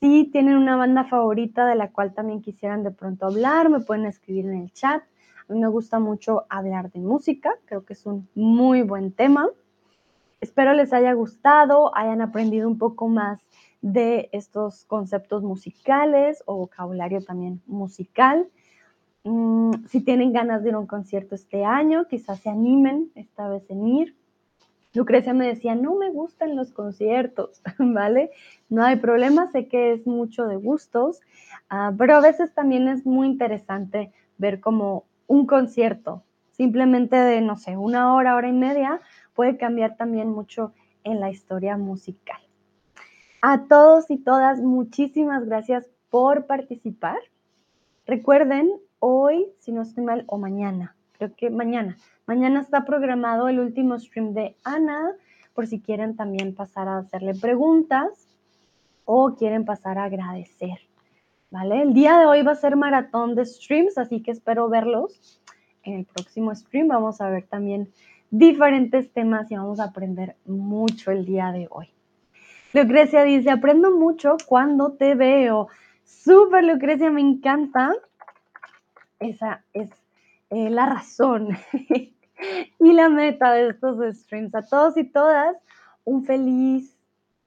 Si 0.02 0.26
tienen 0.26 0.58
una 0.58 0.76
banda 0.76 1.06
favorita 1.06 1.66
de 1.66 1.76
la 1.76 1.90
cual 1.90 2.14
también 2.14 2.42
quisieran 2.42 2.84
de 2.84 2.92
pronto 2.92 3.28
hablar, 3.28 3.70
me 3.70 3.80
pueden 3.80 4.06
escribir 4.06 4.46
en 4.48 4.56
el 4.56 4.74
chat. 4.74 5.02
A 5.48 5.54
mí 5.54 5.62
me 5.62 5.70
gusta 5.70 6.00
mucho 6.00 6.44
hablar 6.50 6.92
de 6.92 7.00
música, 7.00 7.54
creo 7.64 7.86
que 7.86 7.94
es 7.94 8.06
un 8.06 8.28
muy 8.36 8.82
buen 8.82 9.14
tema. 9.14 9.48
Espero 10.42 10.74
les 10.74 10.92
haya 10.92 11.14
gustado, 11.14 11.96
hayan 11.96 12.20
aprendido 12.20 12.68
un 12.68 12.78
poco 12.78 13.08
más 13.08 13.40
de 13.82 14.28
estos 14.34 14.84
conceptos 14.84 15.44
musicales 15.44 16.44
o 16.46 16.58
vocabulario 16.58 17.24
también 17.24 17.62
musical. 17.68 18.50
Mm, 19.24 19.86
si 19.88 20.02
tienen 20.02 20.34
ganas 20.34 20.62
de 20.62 20.70
ir 20.70 20.76
a 20.76 20.80
un 20.80 20.88
concierto 20.88 21.36
este 21.36 21.64
año, 21.64 22.06
quizás 22.10 22.42
se 22.42 22.50
animen 22.50 23.14
esta 23.16 23.48
vez 23.48 23.64
en 23.70 23.88
ir. 23.88 24.21
Lucrecia 24.94 25.34
me 25.34 25.48
decía, 25.48 25.76
no 25.76 25.96
me 25.96 26.10
gustan 26.10 26.56
los 26.56 26.72
conciertos, 26.72 27.62
¿vale? 27.80 28.32
No 28.70 28.84
hay 28.84 28.98
problema, 28.98 29.50
sé 29.52 29.68
que 29.68 29.94
es 29.94 30.06
mucho 30.06 30.46
de 30.48 30.58
gustos, 30.58 31.22
ah, 31.70 31.94
pero 31.98 32.16
a 32.16 32.22
veces 32.22 32.54
también 32.54 32.88
es 32.88 33.06
muy 33.06 33.28
interesante 33.28 34.12
ver 34.38 34.60
como 34.60 35.06
un 35.28 35.46
concierto, 35.46 36.24
simplemente 36.52 37.16
de, 37.16 37.42
no 37.42 37.56
sé, 37.56 37.78
una 37.78 38.14
hora, 38.14 38.36
hora 38.36 38.50
y 38.50 38.54
media, 38.54 39.00
puede 39.34 39.58
cambiar 39.58 39.96
también 39.96 40.30
mucho 40.30 40.74
en 41.04 41.20
la 41.20 41.30
historia 41.30 41.78
musical. 41.78 42.40
A 43.42 43.64
todos 43.68 44.12
y 44.12 44.18
todas, 44.18 44.60
muchísimas 44.60 45.46
gracias 45.46 45.90
por 46.10 46.46
participar. 46.46 47.18
Recuerden, 48.06 48.70
hoy, 49.00 49.48
si 49.60 49.72
no 49.72 49.82
estoy 49.82 50.04
mal, 50.04 50.26
o 50.28 50.38
mañana, 50.38 50.96
creo 51.14 51.34
que 51.36 51.50
mañana, 51.50 51.98
Mañana 52.32 52.62
está 52.62 52.86
programado 52.86 53.50
el 53.50 53.60
último 53.60 54.00
stream 54.00 54.34
de 54.34 54.56
Ana, 54.64 55.12
por 55.54 55.68
si 55.68 55.82
quieren 55.82 56.16
también 56.16 56.56
pasar 56.56 56.88
a 56.88 57.00
hacerle 57.00 57.36
preguntas 57.36 58.38
o 59.04 59.36
quieren 59.36 59.66
pasar 59.66 59.98
a 59.98 60.06
agradecer. 60.06 60.80
¿Vale? 61.50 61.82
El 61.82 61.94
día 61.94 62.18
de 62.18 62.28
hoy 62.28 62.42
va 62.42 62.54
a 62.54 62.56
ser 62.56 62.78
maratón 62.78 63.36
de 63.36 63.46
streams, 63.46 63.98
así 63.98 64.24
que 64.24 64.32
espero 64.32 64.70
verlos 64.70 65.42
en 65.84 65.96
el 65.96 66.06
próximo 66.06 66.56
stream. 66.56 66.88
Vamos 66.88 67.20
a 67.20 67.30
ver 67.30 67.48
también 67.48 67.90
diferentes 68.30 69.12
temas 69.12 69.52
y 69.52 69.58
vamos 69.58 69.82
a 69.82 69.90
aprender 69.90 70.38
mucho 70.46 71.12
el 71.12 71.26
día 71.26 71.52
de 71.52 71.68
hoy. 71.70 71.90
Lucrecia 72.72 73.26
dice, 73.26 73.50
aprendo 73.50 73.92
mucho 73.92 74.38
cuando 74.48 74.94
te 74.94 75.16
veo. 75.16 75.68
Súper, 76.06 76.64
Lucrecia, 76.64 77.12
me 77.12 77.20
encanta. 77.20 77.94
Esa 79.20 79.66
es 79.74 79.90
eh, 80.50 80.70
la 80.70 80.86
razón 80.86 81.50
y 82.80 82.94
la 82.94 83.10
meta 83.10 83.54
de 83.54 83.70
estos 83.70 84.16
streams. 84.18 84.54
A 84.56 84.62
todos 84.62 84.98
y 84.98 85.04
todas, 85.04 85.56
un 86.04 86.26
feliz, 86.26 86.98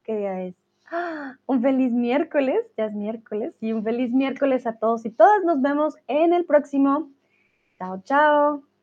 ¿qué 0.04 0.16
día 0.16 0.42
es? 0.42 0.54
Un 1.46 1.62
feliz 1.62 1.92
miércoles, 1.92 2.60
ya 2.76 2.86
es 2.86 2.92
miércoles, 2.92 3.54
y 3.60 3.72
un 3.72 3.82
feliz 3.82 4.12
miércoles 4.12 4.66
a 4.66 4.74
todos 4.74 5.04
y 5.06 5.10
todas. 5.10 5.42
Nos 5.44 5.60
vemos 5.60 5.96
en 6.06 6.32
el 6.32 6.44
próximo. 6.44 7.10
Chao, 7.78 8.00
chao. 8.04 8.73